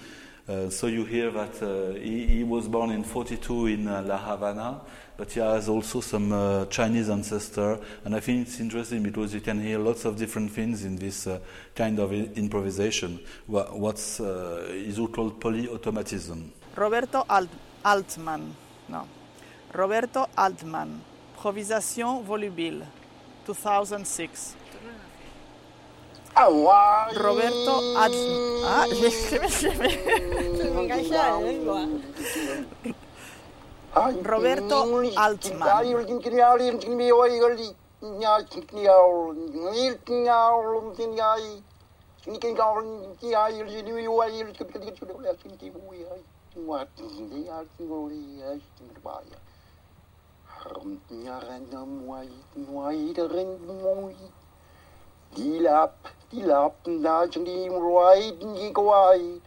[0.70, 4.82] So you hear that he, he was born in 42 in La Havana,
[5.20, 9.42] but he has also some uh, Chinese ancestor, and I think it's interesting because you
[9.42, 11.40] can hear lots of different things in this uh,
[11.76, 13.20] kind of i- improvisation.
[13.46, 16.52] Wha- What's uh, is called polyautomatism.
[16.74, 17.50] Roberto Alt-
[17.84, 18.54] Altmann.
[18.88, 19.06] No.
[19.74, 21.02] Roberto Altmann.
[21.36, 22.86] Improvisation volubile.
[23.46, 24.56] 2006.
[27.18, 28.64] Roberto Altmann.
[28.64, 29.10] Ah, j'ai
[34.00, 34.76] Roberto
[35.16, 35.68] Altmann.
[55.36, 55.94] Dilap,
[56.32, 59.42] dilap, na jing di right, di kwai.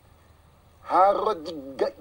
[0.82, 1.16] Har
[1.76, 1.96] gat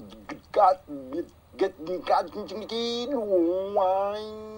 [0.51, 0.79] gat
[1.15, 1.73] gat get
[2.05, 4.51] got get wine.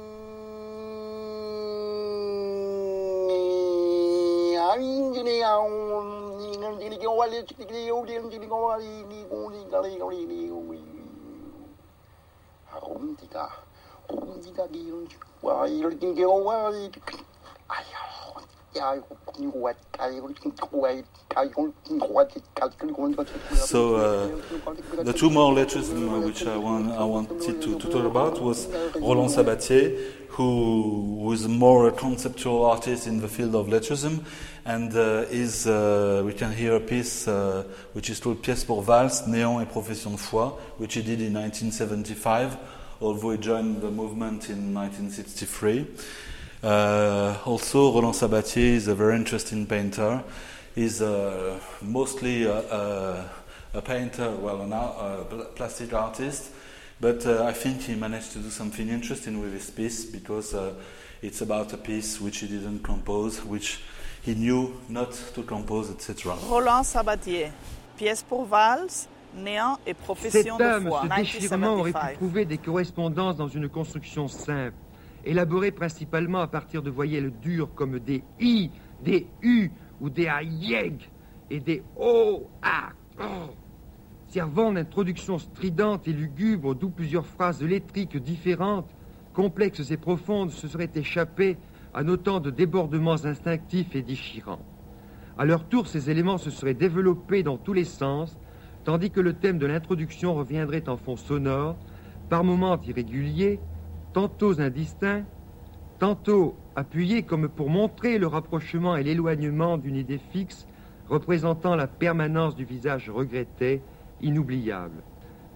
[12.72, 13.50] 아옴디가
[14.10, 15.08] 옴디가 기운
[15.42, 16.92] 와 이럴 게 와이
[17.68, 17.86] 아야
[23.54, 28.42] So uh, the two more letters which I, want, I wanted to, to talk about
[28.42, 29.96] was Roland Sabatier,
[30.30, 34.24] who was more a conceptual artist in the field of lettrism,
[34.66, 37.64] and uh, is uh, we can hear a piece uh,
[37.94, 41.34] which is called Pièce pour valse, Néant et profession de foi, which he did in
[41.34, 42.58] 1975,
[43.02, 45.86] although he joined the movement in 1963.
[46.64, 50.24] Uh, also, Roland Sabatier is a very interesting painter.
[50.74, 53.30] He's uh, mostly a, a,
[53.74, 56.52] a, painter, well, an art, a plastic artist,
[57.02, 60.74] but uh, I think he managed to do something interesting with his piece because uh,
[61.22, 63.82] it's about a piece which he didn't compose, which
[64.22, 66.34] he knew not to compose, etc.
[66.50, 67.52] Roland Sabatier,
[67.98, 71.02] pièce pour valse, néant et profession Cet homme, de foi.
[71.04, 74.74] ce déchirement aurait pu trouver des correspondances dans une construction simple,
[75.24, 81.02] élaborée principalement à partir de voyelles dures comme des i, des u ou des ayeg
[81.50, 82.92] et des o, a,
[84.28, 88.96] servant d'introduction stridente et lugubre d'où plusieurs phrases électriques différentes,
[89.32, 91.58] complexes et profondes se seraient échappées
[91.94, 94.66] en autant de débordements instinctifs et déchirants.
[95.38, 98.40] À leur tour, ces éléments se seraient développés dans tous les sens,
[98.84, 101.80] tandis que le thème de l'introduction reviendrait en fond sonore,
[102.30, 103.62] par moments irréguliers,
[104.14, 105.26] tantôt indistincts,
[106.00, 110.68] tantôt appuyés comme pour montrer le rapprochement et l'éloignement d'une idée fixe
[111.10, 113.82] représentant la permanence du visage regretté,
[114.22, 115.04] inoubliable.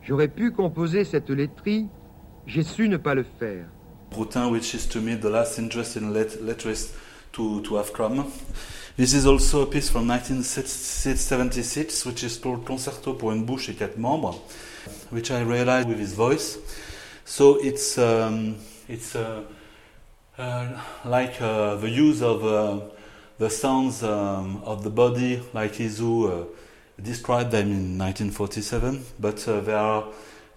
[0.03, 1.87] J'aurais pu composer cette laiterie,
[2.45, 3.65] j'ai su ne pas le faire.
[4.11, 6.93] Broutin, which is to me the last interesting let- letterist
[7.33, 8.25] to, to have come.
[8.97, 13.75] This is also a piece from 1976, which is called Concerto pour une bouche et
[13.75, 14.41] quatre membres,
[15.11, 16.57] which I realized with his voice.
[17.29, 18.55] So it's um,
[18.87, 19.43] it's uh,
[20.37, 22.79] uh, like uh, the use of uh,
[23.37, 26.45] the sounds um, of the body, like Isou uh,
[27.03, 30.05] described them in 1947, but uh, they are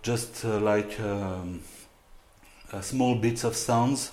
[0.03, 1.61] just like um,
[2.81, 4.13] small bits of sounds.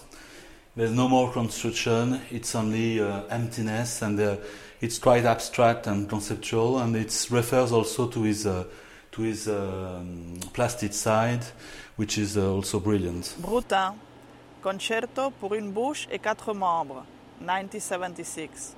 [0.76, 2.22] There's no more construction.
[2.32, 3.00] It's only
[3.30, 4.40] emptiness, and
[4.82, 6.80] it's quite abstract and conceptual.
[6.80, 8.48] And it refers also to his
[9.18, 11.44] to his um, plastic side,
[11.98, 13.36] which is uh, also brilliant.
[13.40, 13.96] Broutin,
[14.62, 17.04] concerto pour une bouche et quatre membres,
[17.42, 18.76] 1976.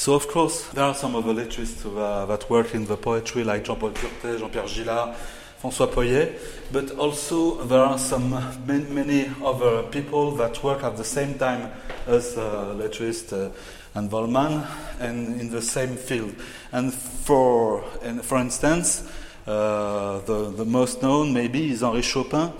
[0.00, 3.44] So of course there are some other letrists who, uh, that work in the poetry
[3.44, 5.14] like Jean-Paul Curtay, Jean-Pierre Gillard,
[5.62, 6.40] François Poyet,
[6.72, 8.30] but also there are some
[8.66, 11.70] many, many other people that work at the same time
[12.06, 13.50] as uh, letrist uh,
[13.94, 14.66] and Wolman
[15.00, 16.34] and in the same field.
[16.72, 19.06] And for and for instance,
[19.46, 22.54] uh, the the most known maybe is Henri Chopin,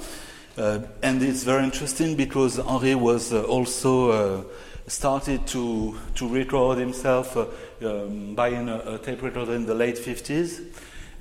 [0.58, 4.42] uh, and it's very interesting because Henri was uh, also uh,
[4.90, 7.46] started to to record himself uh,
[7.82, 10.60] um, buying a, a tape recorder in the late 50s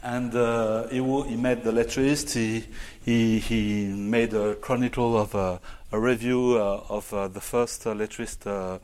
[0.02, 2.34] and uh, he, he met the letterist.
[2.34, 2.66] He,
[3.04, 5.60] he, he made a chronicle of a,
[5.92, 8.80] a review uh, of uh, the first uh, letterist uh,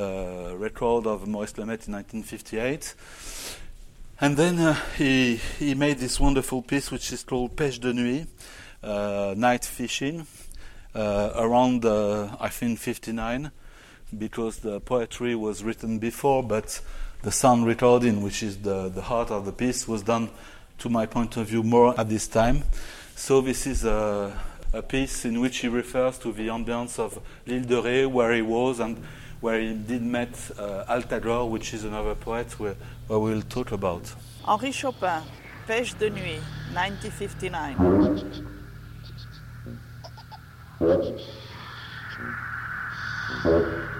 [0.00, 2.94] uh, record of Maurice Lemaitre in 1958.
[4.20, 8.26] And then uh, he, he made this wonderful piece which is called Pêche de Nuit,
[8.82, 10.26] uh, Night Fishing,
[10.94, 13.50] uh, around, uh, I think, 59,
[14.18, 16.80] because the poetry was written before, but
[17.22, 20.30] the sound recording, which is the, the heart of the piece, was done,
[20.78, 22.62] to my point of view, more at this time.
[23.14, 24.32] So this is a,
[24.72, 28.42] a piece in which he refers to the ambience of l'île de Ré, where he
[28.42, 28.96] was, and
[29.40, 34.14] where he did meet uh, Altagor, which is another poet where, where we'll talk about.
[34.46, 35.22] Henri Chopin,
[35.68, 36.40] Pêche de nuit,
[36.72, 38.46] 1959.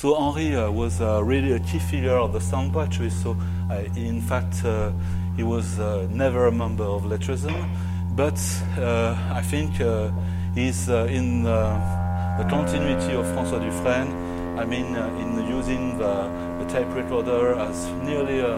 [0.00, 3.10] So Henri uh, was uh, really a key figure of the sound poetry.
[3.10, 3.36] So
[3.68, 4.92] uh, in fact, uh,
[5.34, 7.68] he was uh, never a member of Lettrism,
[8.14, 8.38] but
[8.78, 10.12] uh, I think uh,
[10.54, 14.14] he's uh, in uh, the continuity of François Dufrêne.
[14.56, 16.30] I mean, uh, in using the,
[16.60, 18.54] the tape recorder as nearly a,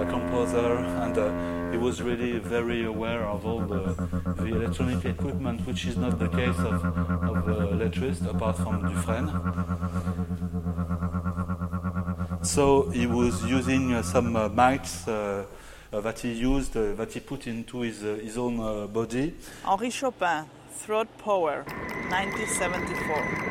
[0.00, 0.72] a composer,
[1.04, 3.94] and uh, he was really very aware of all the,
[4.38, 9.28] the electronic equipment, which is not the case of, of the lettrist, apart from Dufrêne.
[12.42, 17.46] So he was using uh, some uh, mics uh, that he used, that he put
[17.46, 19.34] into his, his own body.
[19.64, 21.64] Henri Chopin, Throat Power,
[22.10, 23.47] 1974.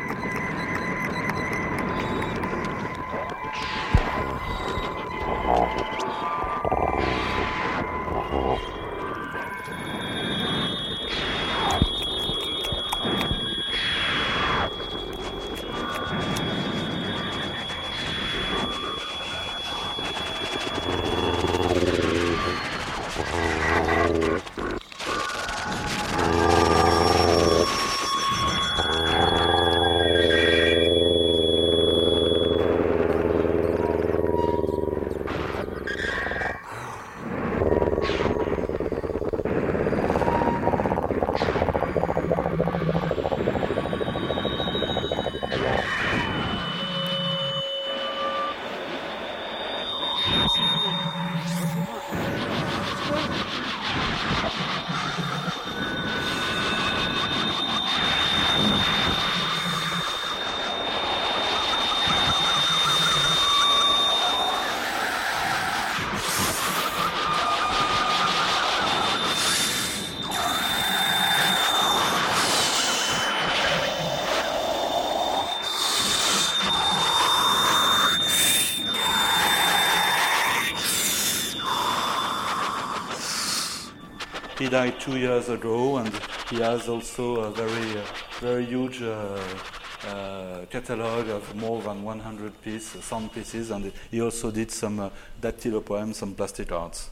[84.68, 86.11] He died two years ago, and
[86.49, 88.03] he has also a very, uh,
[88.41, 89.39] very huge uh,
[90.05, 95.09] uh, catalogue of more than 100 pieces, sound pieces, and he also did some
[95.41, 97.09] dactylo poems, some plastic arts.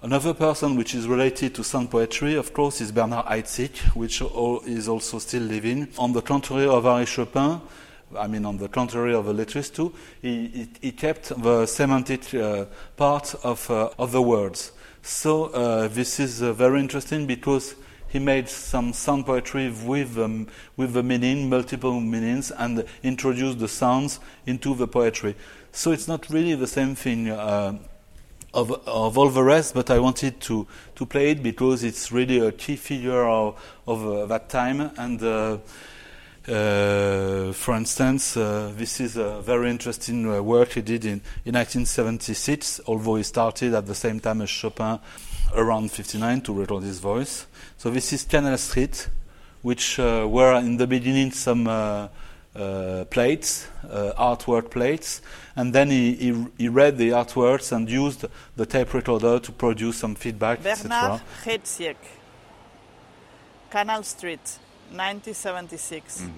[0.00, 4.22] Another person which is related to sound poetry, of course, is Bernard Heidsieck, which
[4.66, 5.88] is also still living.
[5.98, 7.60] On the contrary of Henri Chopin,
[8.18, 12.32] I mean, on the contrary of the letters too, he, he, he kept the semantic
[12.32, 12.64] uh,
[12.96, 14.72] part of, uh, of the words.
[15.02, 17.74] So uh, this is uh, very interesting because
[18.08, 23.68] he made some sound poetry with, um, with the meaning, multiple meanings, and introduced the
[23.68, 25.36] sounds into the poetry.
[25.72, 27.78] So it's not really the same thing uh,
[28.52, 32.40] of, of all the rest, but I wanted to, to play it because it's really
[32.40, 34.90] a key figure of, of uh, that time.
[34.96, 35.22] And
[36.50, 41.54] uh, for instance, uh, this is a very interesting uh, work he did in, in
[41.54, 44.98] 1976, although he started at the same time as Chopin
[45.54, 47.46] around 59 to record his voice.
[47.78, 49.08] So this is Canal Street,
[49.62, 52.08] which uh, were in the beginning some uh,
[52.56, 55.22] uh, plates, artwork plates,
[55.54, 58.24] and then he, he, he read the artworks and used
[58.56, 61.22] the tape recorder to produce some feedback, Bernard etc.
[61.44, 61.96] Heidsieck,
[63.70, 64.58] Canal Street,
[64.92, 66.22] 1976.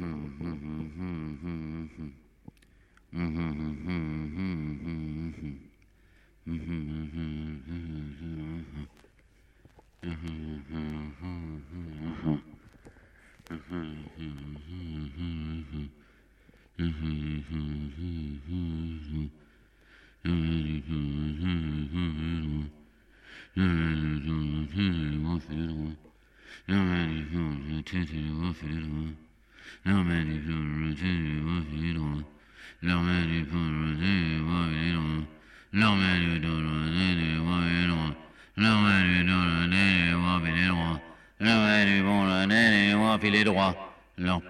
[26.68, 26.84] Leur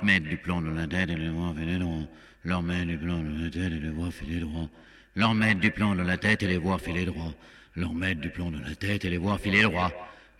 [0.03, 2.03] mettre du plomb dans la tête et les voir filer droit.
[2.45, 4.69] Leur mettre du plomb dans la tête et les voir filer droit.
[5.15, 7.33] Leur mettre du plomb dans la tête et les voir filer droit.
[7.77, 9.93] Leur mettre du plomb dans la tête et les voir filer droit.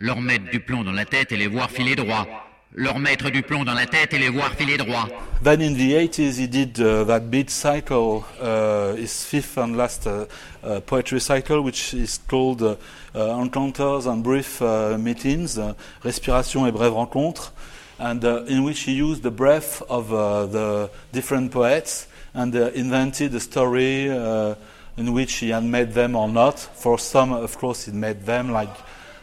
[0.03, 2.27] Leur mettre du plomb dans la tête et les voir filer droit.
[2.75, 5.07] Leur mettre du plomb dans la tête et les voir filer droit.
[5.45, 10.09] Then in the 80s, he did uh, that beat cycle, uh, his fifth and last
[10.09, 10.25] uh,
[10.65, 12.75] uh, poetry cycle, which is called uh,
[13.15, 15.61] uh, Encounters and Brief Meetings,
[16.03, 17.53] Respiration et brèves rencontres,
[18.01, 20.09] and in which he used the breath of
[20.51, 26.59] the different poets and invented a story in which he had made them or not.
[26.59, 28.75] For some, of course, he made them, like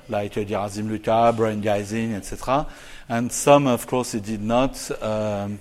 [0.09, 2.67] like uh, Gerasim Luka, Brian Geising, etc.
[3.07, 5.59] And some, of course, he did not, um,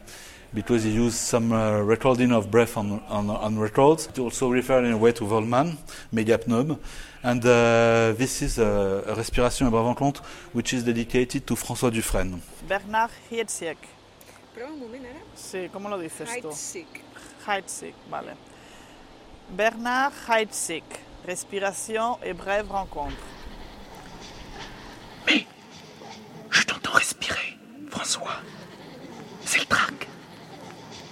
[0.53, 4.07] because he used some uh, recording of breath on, on, on records.
[4.09, 5.77] It also referred in a way to Volman,
[6.13, 6.79] Megapnome.
[7.23, 10.23] And uh, this is a, a Respiration et brève rencontre,
[10.53, 12.41] which is dedicated to François Dufresne.
[12.69, 13.11] Bernard.
[14.59, 15.21] Prueba un ara.
[15.37, 16.49] Sí, ¿cómo lo dices tú?
[16.49, 17.03] Heidsieck.
[17.47, 18.37] Heidsieck, vale.
[19.51, 20.83] Bernard Heidsieck,
[21.25, 23.17] Respiration et brève rencontre.
[26.51, 27.57] Je t'entends respirer,
[27.91, 28.41] François.
[29.45, 30.09] C'est le trac.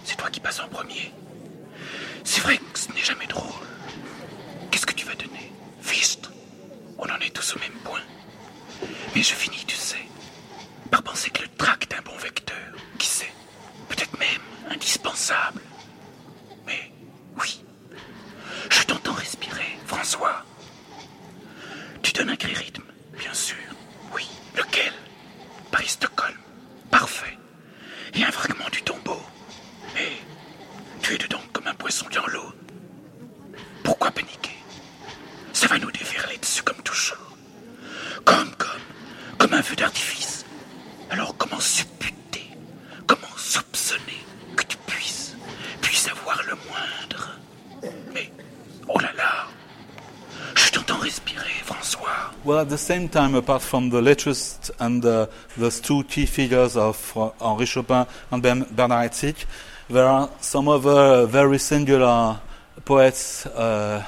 [0.04, 1.12] C'est toi qui passes en premier.
[2.24, 3.66] C'est vrai que ce n'est jamais drôle.
[4.70, 5.52] Qu'est-ce que tu vas donner?
[5.80, 6.30] Fist?
[6.98, 8.00] On en est tous au même point.
[9.14, 10.04] Mais je finis, tu sais,
[10.90, 12.56] par penser que le trac est un bon vecteur.
[12.98, 13.32] Qui sait?
[13.88, 15.60] Peut-être même indispensable.
[16.66, 16.92] Mais
[17.40, 17.62] oui,
[18.70, 20.44] je t'entends respirer, François.
[22.02, 22.84] Tu donnes un gris rythme,
[23.18, 23.56] bien sûr.
[24.14, 24.92] Oui, lequel
[25.70, 26.36] Paris-Stockholm.
[26.90, 27.38] Parfait.
[28.14, 29.20] Et un fragment du tombeau.
[29.94, 30.12] Mais
[31.02, 32.52] tu es dedans comme un poisson dans l'eau.
[33.84, 34.56] Pourquoi paniquer
[35.52, 37.36] Ça va nous déferler dessus comme toujours.
[38.24, 38.80] Comme, comme,
[39.38, 40.44] comme un feu d'artifice.
[41.10, 42.50] Alors comment supputer
[43.06, 44.24] Comment soupçonner
[44.56, 45.36] que tu puisses,
[45.80, 47.38] puisses avoir le moindre
[48.12, 48.32] Mais,
[48.88, 49.46] oh là là
[52.44, 55.26] Well, at the same time, apart from the letrist and uh,
[55.56, 59.44] those two key figures of uh, Henri Chopin and ben- Bernard Heidsieck,
[59.88, 62.38] there are some other very singular
[62.84, 64.04] poets uh,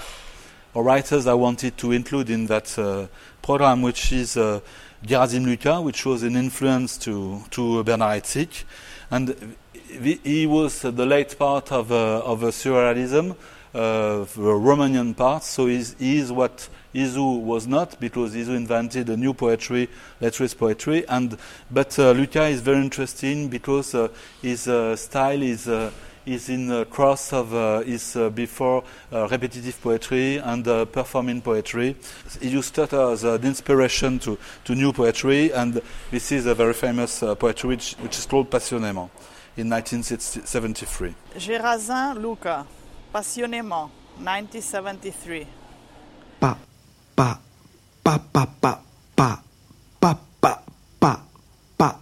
[0.75, 3.09] or writers I wanted to include in that uh,
[3.43, 4.61] program, which is uh,
[5.05, 8.65] Ghérasim Luca, which was an influence to, to Bernard Heidsieck.
[9.11, 9.57] And
[9.89, 13.35] he was the late part of, uh, of surrealism,
[13.75, 15.45] uh, the Romanian part.
[15.45, 19.89] So he is what Isou was not, because Isou invented a new poetry,
[20.21, 21.07] letterist poetry.
[21.09, 21.37] And
[21.71, 24.09] but uh, Luca is very interesting because uh,
[24.43, 25.69] his uh, style is.
[25.69, 25.91] Uh,
[26.27, 30.63] is in the cross of uh, is before repetitive poetry and
[30.93, 31.97] performing poetry.
[32.43, 36.75] He used that as an inspiration to, to new poetry, and this is a very
[36.75, 39.09] famous poetry which, which is called Passionnément
[39.57, 41.15] in 1973.
[41.39, 42.67] Ghérasim Luca.
[43.13, 45.47] Passionnément, 1973.
[46.41, 46.59] Pa,
[47.17, 47.41] pa,
[48.05, 48.83] pa, pa, pa,
[49.17, 49.43] pa,
[49.99, 50.63] pa, pa,
[51.01, 51.21] pa,
[51.79, 52.01] pa,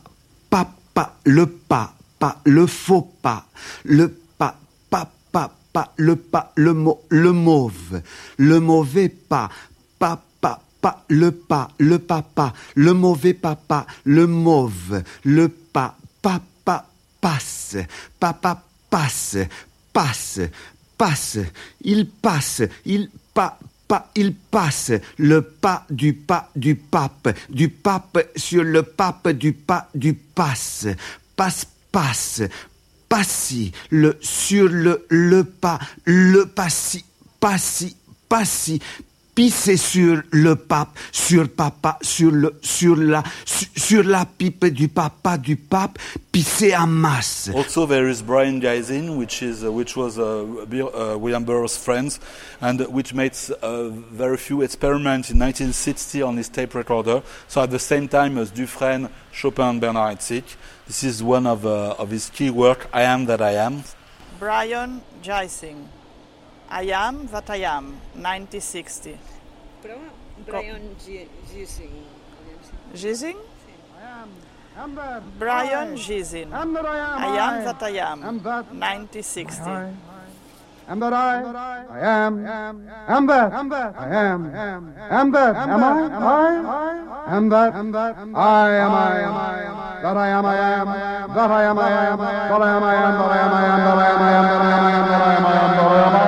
[0.50, 3.46] pa, pa, le pas, pas, le faux pas,
[3.84, 4.56] le pas,
[4.90, 8.02] pas, pas, pas, le pas, le mot, le mauve,
[8.38, 9.48] le mauvais pas,
[10.00, 16.86] pas, pas, pas, le pas, le papa, le mauvais papa, le mauve, le pas, papa,
[17.20, 17.76] passe,
[18.18, 19.36] papa, passe,
[19.92, 20.40] passe,
[20.98, 21.38] passe,
[21.82, 28.30] il passe, il pas, pas, il passe, le pas du pas du pape, du pape
[28.36, 30.86] sur le pape du pas du passe,
[31.36, 32.42] passe, passe,
[33.08, 37.04] passi, le sur le le pas, le passi,
[37.40, 37.96] passi,
[38.28, 38.80] passi,
[39.36, 44.88] pisser sur le pape, sur papa, sur le, sur la, sur, sur la pipe du
[44.88, 45.98] papa du pape,
[46.32, 47.50] pisser en masse.
[47.54, 52.18] Also, there is Brian Geisin, which is, uh, which was uh, uh William Burroughs' friend,
[52.62, 57.22] and uh, which made uh, very few experiments in 1960 on his tape recorder.
[57.46, 60.44] So at the same time as Dufresne, Chopin, and Bernard Hertzig,
[60.86, 63.84] this is one of, of his key work, I Am That I Am.
[64.38, 65.88] Brian Geising.
[66.68, 69.18] I am what I am, 1960.
[69.82, 69.94] Però
[70.44, 71.28] Brion Gysin.
[72.92, 73.36] Gysin?
[75.38, 76.52] Brion Gysin.
[76.52, 79.62] I am that I am, 1960.
[80.88, 81.42] Am that I?
[81.90, 82.46] I am.
[82.46, 83.52] Am that?
[83.52, 84.46] I am.
[85.10, 85.56] Am that?
[85.56, 86.06] Am I?
[86.06, 87.34] I?
[87.36, 87.74] Am that?
[87.74, 88.94] I am.
[88.94, 89.82] I am.
[90.02, 90.46] That I am.
[90.46, 90.86] I am.
[90.86, 90.86] That I am.
[90.86, 91.34] I am.
[91.34, 91.78] That I am.
[91.78, 92.14] I am.
[92.14, 92.82] That I am.
[92.82, 92.86] I am.
[92.86, 92.86] That I am.
[92.86, 93.14] I am.
[93.16, 93.52] That I am.
[93.52, 93.82] I am.
[93.82, 94.16] That I am.
[94.16, 95.06] I am.
[95.06, 95.46] That I am.
[95.46, 96.25] I am.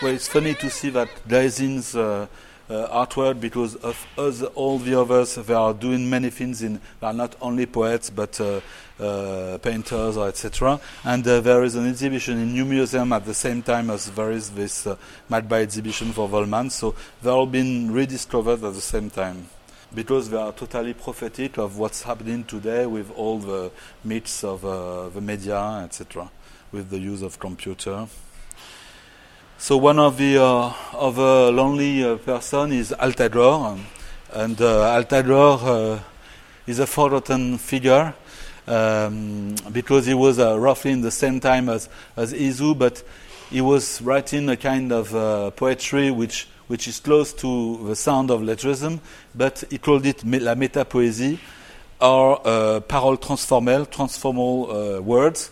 [0.00, 2.28] Well, it's funny to see that Daisin's uh,
[2.68, 6.62] uh, artwork because of us, all the others, they are doing many things.
[6.62, 8.60] In they are not only poets but uh,
[9.00, 10.80] uh, painters etc.
[11.04, 14.32] And uh, there is an exhibition in New Museum at the same time as there
[14.32, 14.96] is this uh,
[15.30, 16.70] Madby exhibition for Wolman.
[16.70, 19.48] So they are all been rediscovered at the same time
[19.94, 23.70] because they are totally prophetic of what's happening today with all the
[24.04, 26.30] myths of uh, the media, etc.,
[26.72, 28.06] with the use of computer.
[29.60, 33.76] So one of the uh, other lonely uh, person is Altagor,
[34.32, 36.00] and uh, Altagor uh,
[36.68, 38.14] is a forgotten figure
[38.68, 43.02] um, because he was uh, roughly in the same time as as Isou, but
[43.50, 48.30] he was writing a kind of uh, poetry which which is close to the sound
[48.30, 49.00] of lettrism,
[49.34, 51.36] but he called it la métapoésie
[52.00, 55.50] or uh, parole transformelle, transformal uh, words,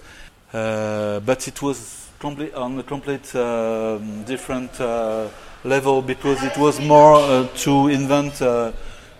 [0.53, 5.29] but it was complete, on a complete uh, different uh,
[5.65, 8.73] level because it was more uh, to invent uh,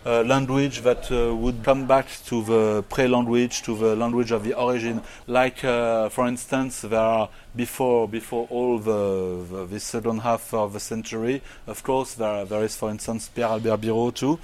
[0.05, 4.55] a language that uh, would come back to the pre-language, to the language of the
[4.55, 5.03] origin.
[5.27, 10.75] Like, uh, for instance, there are before before all the, the, the second half of
[10.75, 11.43] the century.
[11.67, 14.39] Of course, there, there is, for instance, Pierre Albert Birot too.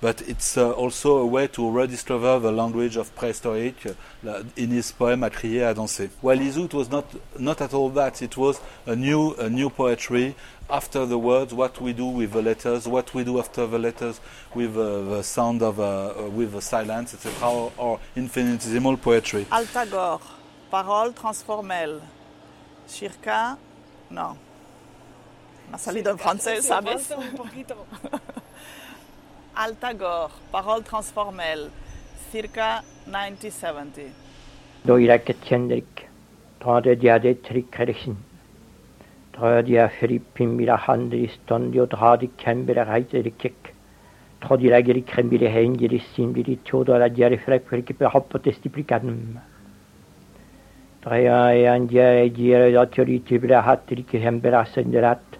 [0.00, 4.92] But it's uh, also a way to rediscover the language of prehistoric uh, in his
[4.92, 6.10] poem À crier, à danser.
[6.22, 7.04] Well, Isou, it was not,
[7.36, 8.22] not at all that.
[8.22, 10.36] It was a new, a new poetry
[10.70, 14.20] after the words, what we do with the letters, what we do after the letters
[14.54, 19.46] with uh, the sound of, uh, uh, with the silence, etc., or, or infinitesimal poetry.
[19.50, 20.20] Altagor,
[20.70, 22.00] parole transformelle.
[22.86, 23.58] Circa,
[24.10, 24.36] no.
[25.70, 27.10] Ma salido en francés, ¿sabes?
[27.10, 27.86] Un poquito.
[29.58, 31.68] Altagor, Parole transformelle,
[32.30, 34.12] circa 1970.
[34.86, 36.06] Doirak Etjenrik,
[36.60, 38.16] Tade Diade Trikkerchen,
[39.32, 43.74] Tade Filippin Mirahandris, Tondio Tade Kembere Heiserikik,
[44.40, 49.40] Todilagiri Kembire Hengirisin, Viri Teodora Diare Frekferke Behauptes Dibriganum.
[51.02, 55.37] Trea Andiare Diare Datiori Tibra Hatrik Hemberasendrat,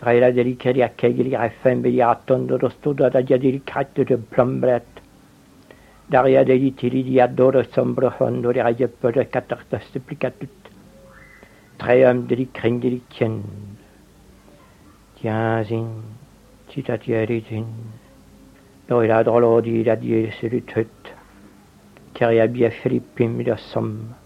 [0.00, 4.88] Traila deli keri akkegili gaffem bili attondo dostudo da jadil kattu e de plombret.
[6.08, 10.56] Daria deli tiri e di adoro sombro hondo de rajeppo de katarta supplicatut.
[11.78, 13.42] Traeum deli kringili kien.
[15.16, 15.88] Tiazin,
[16.70, 17.66] citatieritin.
[18.88, 21.12] Doila drolo di da di selut hut.
[22.14, 24.19] Keria bia filippim da somme.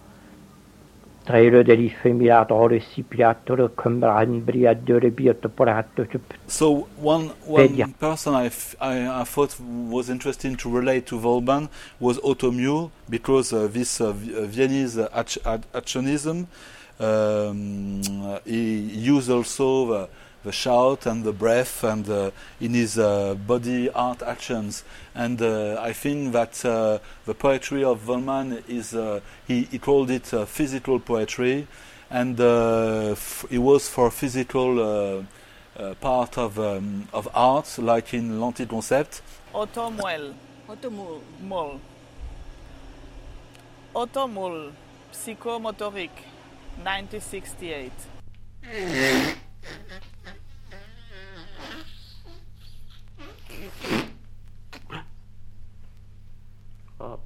[6.46, 11.68] So one one person I, f- I, I thought was interesting to relate to Wolman
[11.98, 16.46] was Otto Muehl because uh, this uh, uh, Viennese actionism
[17.00, 18.02] um,
[18.44, 20.08] he used also the,
[20.44, 22.30] the shout and the breath and uh,
[22.60, 24.84] in his uh, body art actions
[25.14, 30.10] and uh, I think that uh, the poetry of Wolman is uh, he, he called
[30.10, 31.66] it uh, physical poetry
[32.10, 35.22] and uh, f- it was for physical uh,
[35.76, 39.22] uh, part of um, of art like in l'anti-concept
[39.54, 40.34] Automuel.
[40.68, 41.20] Automol.
[41.42, 41.80] Mol.
[43.94, 44.72] Automul.
[45.12, 46.24] Psychomotorique.
[46.82, 47.92] 1968.
[57.00, 57.16] Uh,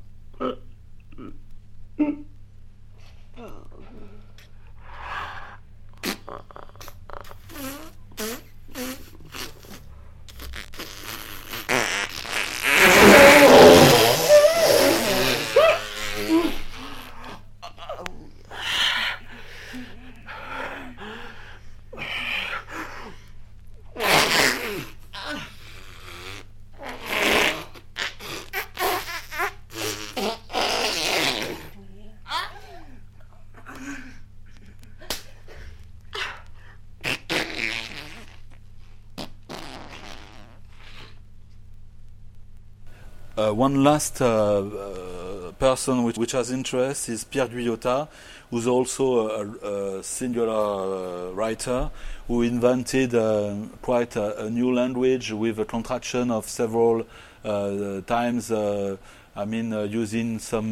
[43.59, 48.07] one last uh, uh, person which, which has interest is Pierre Guyotat,
[48.53, 51.91] who's also a, a singular uh, writer
[52.29, 57.05] who invented uh, quite a, a new language with a contraction of several
[57.45, 58.53] uh, times.
[58.53, 58.97] uh,
[59.35, 60.71] I mean, using some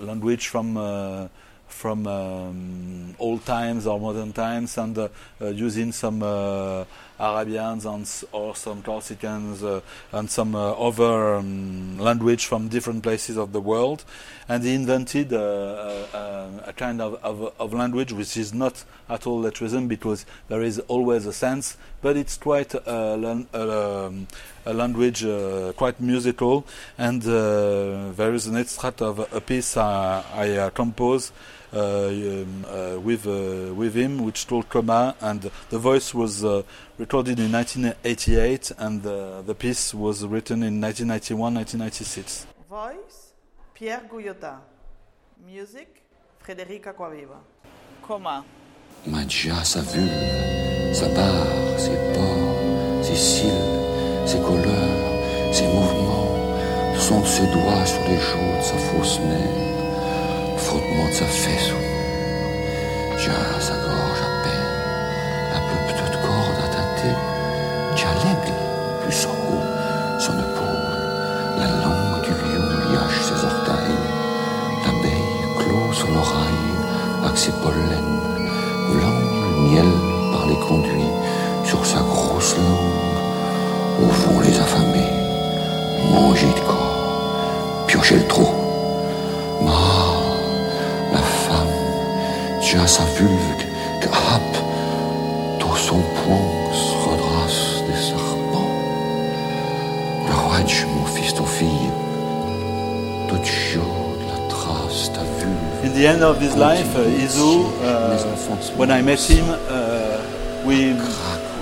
[0.00, 1.28] language from
[1.68, 5.10] from um, old times or modern times, and
[5.40, 6.22] using some
[7.22, 8.02] Arabians and
[8.32, 13.60] or some Corsicans uh, and some uh, other um, language from different places of the
[13.60, 14.04] world.
[14.48, 16.06] And he invented uh,
[16.66, 20.80] a kind of, of, of language which is not at all lettrism because there is
[20.80, 24.26] always a sense, but it's quite a, a, um,
[24.66, 26.66] a language uh, quite musical.
[26.98, 31.32] And uh, there is an extract of a piece uh, I uh, composed
[31.72, 36.62] with uh, with him, which called Coma, and the voice was uh,
[36.98, 42.46] recorded in 1988, and uh, the piece was written in 1991, 1996.
[42.68, 43.32] Voice,
[43.74, 44.60] Pierre Guyotat.
[45.44, 46.02] Music,
[46.38, 47.40] Frédéric Acquaviva.
[48.02, 48.44] Coma.
[49.06, 53.48] Ma déjà sa vulve, sa barre, ses pores, ses cils,
[54.26, 56.28] ses couleurs, ses mouvements,
[56.94, 59.71] le son de ses doigts sur les joues de sa fausse mère, le
[60.72, 61.70] frottement de sa fesse.
[63.60, 64.70] Sa gorge à peine,
[65.52, 67.14] la plus petite corde à tâter,
[67.94, 68.58] déjà l'aigle
[69.02, 69.66] plus en haut,
[70.18, 70.88] son épaule,
[71.58, 74.02] la langue du lion liache ses orteils,
[74.84, 76.72] l'abeille clôt sur l'oreille
[77.24, 78.08] avec ses pollens,
[78.88, 79.90] volant le miel
[80.32, 81.14] par les conduits
[81.64, 84.08] sur sa grosse langue.
[84.08, 85.12] Au fond, les affamés,
[86.10, 86.51] manger
[92.92, 93.56] sa vulve
[94.02, 94.58] que happe,
[95.58, 98.72] tout son poing se des serpents.
[100.94, 101.90] Mon fils, ton fille,
[103.30, 105.86] toute chaude, la trace, ta vulve.
[105.86, 110.20] In the end of his life, uh, Isou, uh, when I met him, uh,
[110.66, 110.92] we,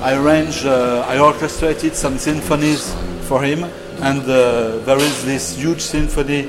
[0.03, 2.93] I arranged, uh, I orchestrated some symphonies
[3.29, 3.63] for him,
[4.03, 6.49] and uh, there is this huge symphony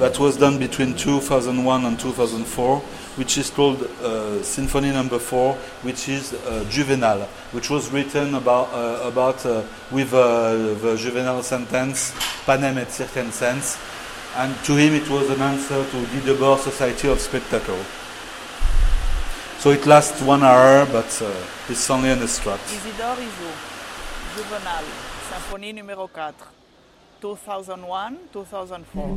[0.00, 2.82] that was done between 2001 and 2004,
[3.16, 7.20] which is called uh, Symphony Number Four, which is uh, Juvenal,
[7.52, 12.12] which was written about uh, about uh, with uh, the juvenile sentence,
[12.44, 13.78] panem et circenses,
[14.36, 17.78] and to him it was an answer to Guy Debord Society of Spectacle.
[19.58, 21.32] So it lasts one hour, but uh,
[21.68, 22.62] it's only an extract.
[22.70, 23.50] Isidore Isou.
[24.36, 24.84] Juvenal.
[25.28, 26.55] Symphonie numéro 4.
[27.20, 29.16] 2001, 2004.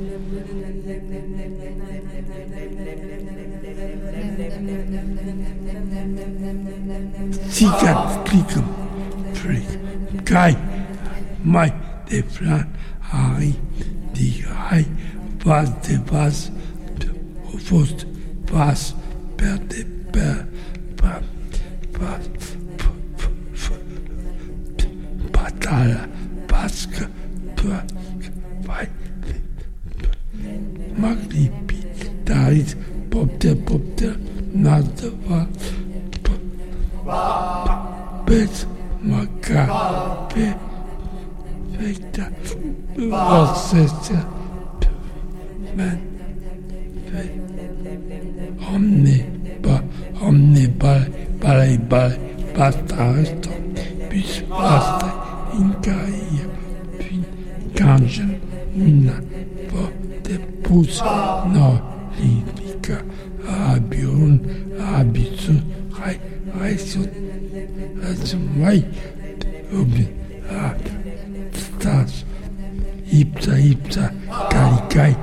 [7.50, 8.64] Sicher klikken,
[9.34, 9.80] frik,
[10.24, 10.56] kai,
[11.44, 11.72] mai,
[12.10, 12.68] de flan,
[13.00, 13.56] hari,
[14.14, 14.86] die hai,
[15.46, 16.52] was de was,
[17.58, 18.06] fost,
[18.52, 18.96] was,
[19.36, 20.46] per de per,
[20.96, 21.22] pa,
[21.92, 22.20] pa,
[25.32, 26.08] batala,
[26.48, 27.19] paska, pa, vai, magripi, darit,
[27.64, 27.90] bob,
[33.10, 34.16] Popter, popter,
[34.54, 35.48] nada va.
[38.28, 38.68] Bet,
[39.02, 39.64] maca,
[40.30, 40.46] pe,
[41.76, 42.26] feita,
[42.96, 44.20] valsesta,
[45.76, 45.98] men,
[47.10, 47.24] fe,
[48.74, 49.18] omne,
[49.64, 49.82] ba,
[50.22, 51.08] omne, bale,
[51.42, 52.20] bale, bale,
[52.56, 53.50] basta, resto,
[54.10, 55.10] bis, basta,
[55.58, 56.49] incaia, fin,
[57.80, 58.36] Kažem
[58.76, 59.14] minä
[60.24, 61.04] tepus
[61.54, 61.80] no
[62.20, 62.98] liika
[63.48, 64.42] abion
[64.96, 65.54] abitsu
[65.92, 66.20] hai
[68.60, 68.84] hai
[69.80, 70.08] obi
[73.12, 74.12] ipsa ipsa
[74.52, 75.16] karikai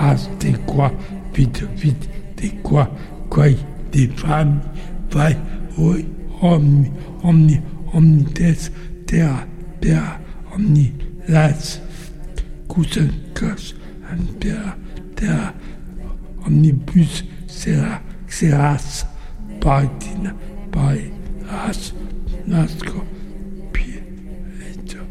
[0.00, 0.90] as te quoi
[1.36, 3.54] vite vite te quoi
[3.92, 4.60] des femmes
[5.12, 5.36] vai
[5.78, 6.04] oi
[6.42, 6.90] omni
[7.22, 7.62] omni
[7.94, 8.72] omnites
[9.06, 9.46] terra
[9.80, 10.20] terra
[10.54, 10.92] omni
[11.28, 11.80] las
[12.70, 13.74] Kusenkas,
[14.08, 14.76] Antera,
[15.16, 15.52] Terra,
[16.46, 19.04] Omnibus, Sera, Seras,
[19.60, 20.36] Paritina,
[20.70, 21.92] Parias,
[22.46, 23.04] Nasco,
[23.72, 25.04] Pietro,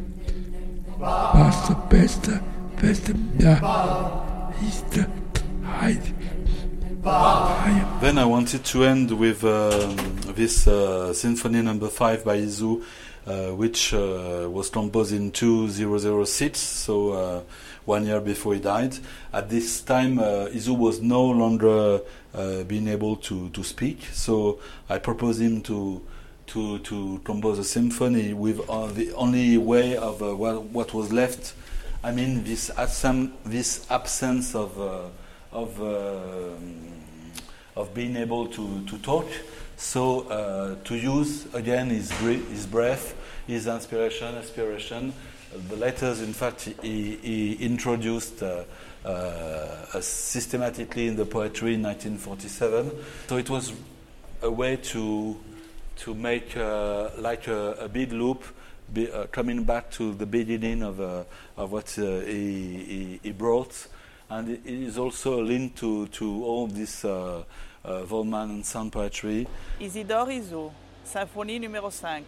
[0.98, 2.42] Passa, Pesta,
[2.78, 5.08] Pesta, Da, Ist,
[5.82, 6.14] Heide,
[7.02, 9.96] Then I wanted to end with um,
[10.34, 12.84] this uh, Symphony Number Five by Isou,
[13.26, 17.42] uh, which uh, was composed in 2006, so uh,
[17.86, 18.98] one year before he died.
[19.32, 22.02] At this time, uh, Isou was no longer
[22.34, 26.06] uh, being able to, to speak, so I proposed him to
[26.48, 28.58] to to compose a symphony with
[28.96, 31.54] the only way of what, what was left.
[32.04, 34.78] I mean, this absence, this absence of
[35.52, 36.50] of uh,
[37.76, 39.28] of being able to, to talk.
[39.78, 43.16] So uh, to use again his his breath,
[43.48, 45.14] his inspiration, aspiration.
[45.70, 48.44] The letters, in fact, he, he introduced.
[48.44, 48.64] Uh,
[50.02, 52.92] systematically in the poetry in 1947.
[53.28, 53.72] So it was
[54.42, 55.38] a way to
[56.00, 58.44] to make uh, like a, a big loop,
[58.92, 61.24] be, uh, coming back to the beginning of, uh,
[61.58, 63.88] of what he, he, he brought.
[64.30, 67.44] And it is also linked to, to all this uh,
[67.84, 69.48] uh, Wolman and sound poetry.
[69.80, 70.72] Isidore Isou,
[71.04, 72.24] symphonie numéro 5,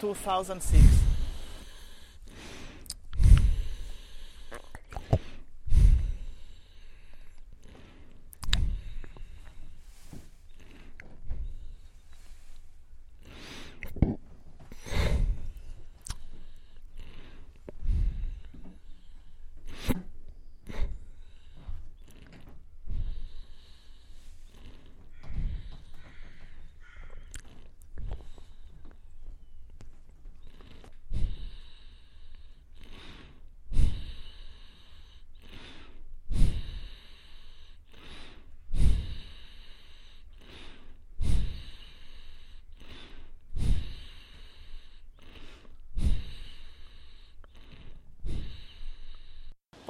[0.00, 1.11] 2006.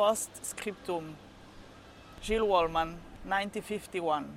[0.02, 1.14] Postscriptum.
[2.22, 4.36] Gil Wolman, 1951.